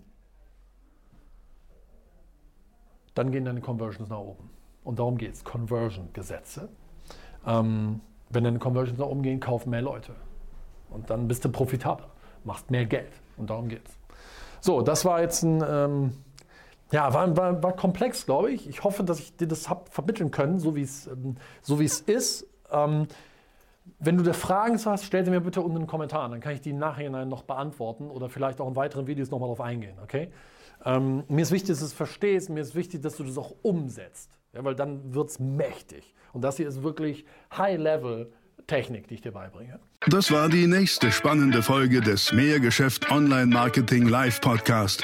dann 3.14 3.32
gehen 3.32 3.46
deine 3.46 3.62
Conversions 3.62 4.10
nach 4.10 4.20
oben. 4.20 4.50
Und 4.84 5.00
darum 5.00 5.18
geht 5.18 5.34
es, 5.34 5.44
Conversion-Gesetze. 5.44 6.70
Ähm, 7.46 8.02
wenn 8.30 8.44
deine 8.44 8.60
Conversions 8.60 9.00
nach 9.00 9.08
oben 9.08 9.22
gehen, 9.22 9.40
kaufen 9.40 9.70
mehr 9.70 9.82
Leute. 9.82 10.16
Und 10.90 11.10
dann 11.10 11.28
bist 11.28 11.46
du 11.46 11.50
profitabler, 11.50 12.10
machst 12.44 12.70
mehr 12.70 12.86
Geld. 12.86 13.14
Und 13.38 13.50
darum 13.50 13.70
geht 13.70 13.88
es. 13.88 13.98
So, 14.60 14.82
das 14.82 15.06
war 15.06 15.22
jetzt 15.22 15.44
ein, 15.44 15.64
ähm, 15.68 16.12
ja, 16.92 17.14
war, 17.14 17.36
war, 17.38 17.64
war 17.64 17.76
komplex, 17.76 18.26
glaube 18.26 18.52
ich. 18.52 18.68
Ich 18.68 18.84
hoffe, 18.84 19.04
dass 19.04 19.20
ich 19.20 19.36
dir 19.36 19.48
das 19.48 19.70
habe 19.70 19.90
vermitteln 19.90 20.32
können, 20.32 20.60
so 20.60 20.76
wie 20.76 20.84
es 20.84 21.08
ähm, 21.08 21.38
so 21.62 21.80
ist. 21.80 22.48
Ähm, 22.72 23.08
wenn 24.00 24.18
du 24.18 24.24
da 24.24 24.34
Fragen 24.34 24.80
hast, 24.84 25.06
stell 25.06 25.24
sie 25.26 25.32
mir 25.32 25.42
bitte 25.42 25.62
unten 25.62 25.78
in 25.78 25.84
den 25.84 25.88
Kommentaren. 25.88 26.32
Dann 26.32 26.42
kann 26.42 26.54
ich 26.54 26.62
die 26.62 26.72
im 26.72 26.78
Nachhinein 26.78 27.30
noch 27.30 27.44
beantworten 27.44 28.10
oder 28.10 28.30
vielleicht 28.30 28.60
auch 28.60 28.68
in 28.68 28.76
weiteren 28.76 29.08
Videos 29.08 29.32
nochmal 29.32 29.48
darauf 29.48 29.62
eingehen. 29.62 29.98
Okay? 30.04 30.30
Ähm, 30.86 31.24
mir 31.28 31.42
ist 31.42 31.52
wichtig, 31.52 31.70
dass 31.70 31.80
du 31.80 31.86
es 31.86 31.94
verstehst. 31.94 32.50
Mir 32.50 32.62
ist 32.62 32.76
wichtig, 32.76 33.02
dass 33.02 33.18
du 33.18 33.24
das 33.24 33.38
auch 33.38 33.54
umsetzt. 33.62 34.38
Ja, 34.54 34.64
weil 34.64 34.76
dann 34.76 35.14
wird 35.14 35.30
es 35.30 35.40
mächtig. 35.40 36.14
Und 36.34 36.44
das 36.44 36.58
hier 36.58 36.68
ist 36.68 36.84
wirklich 36.84 37.26
High-Level-Technik, 37.58 39.08
die 39.08 39.16
ich 39.16 39.22
dir 39.22 39.32
beibringe. 39.32 39.80
Das 40.08 40.32
war 40.32 40.50
die 40.50 40.68
nächste 40.68 41.12
spannende 41.12 41.62
Folge 41.62 42.02
des 42.02 42.34
Mehrgeschäft 42.34 43.12
Online 43.12 43.48
Marketing 43.48 44.08
Live 44.08 44.42
Podcast. 44.42 45.04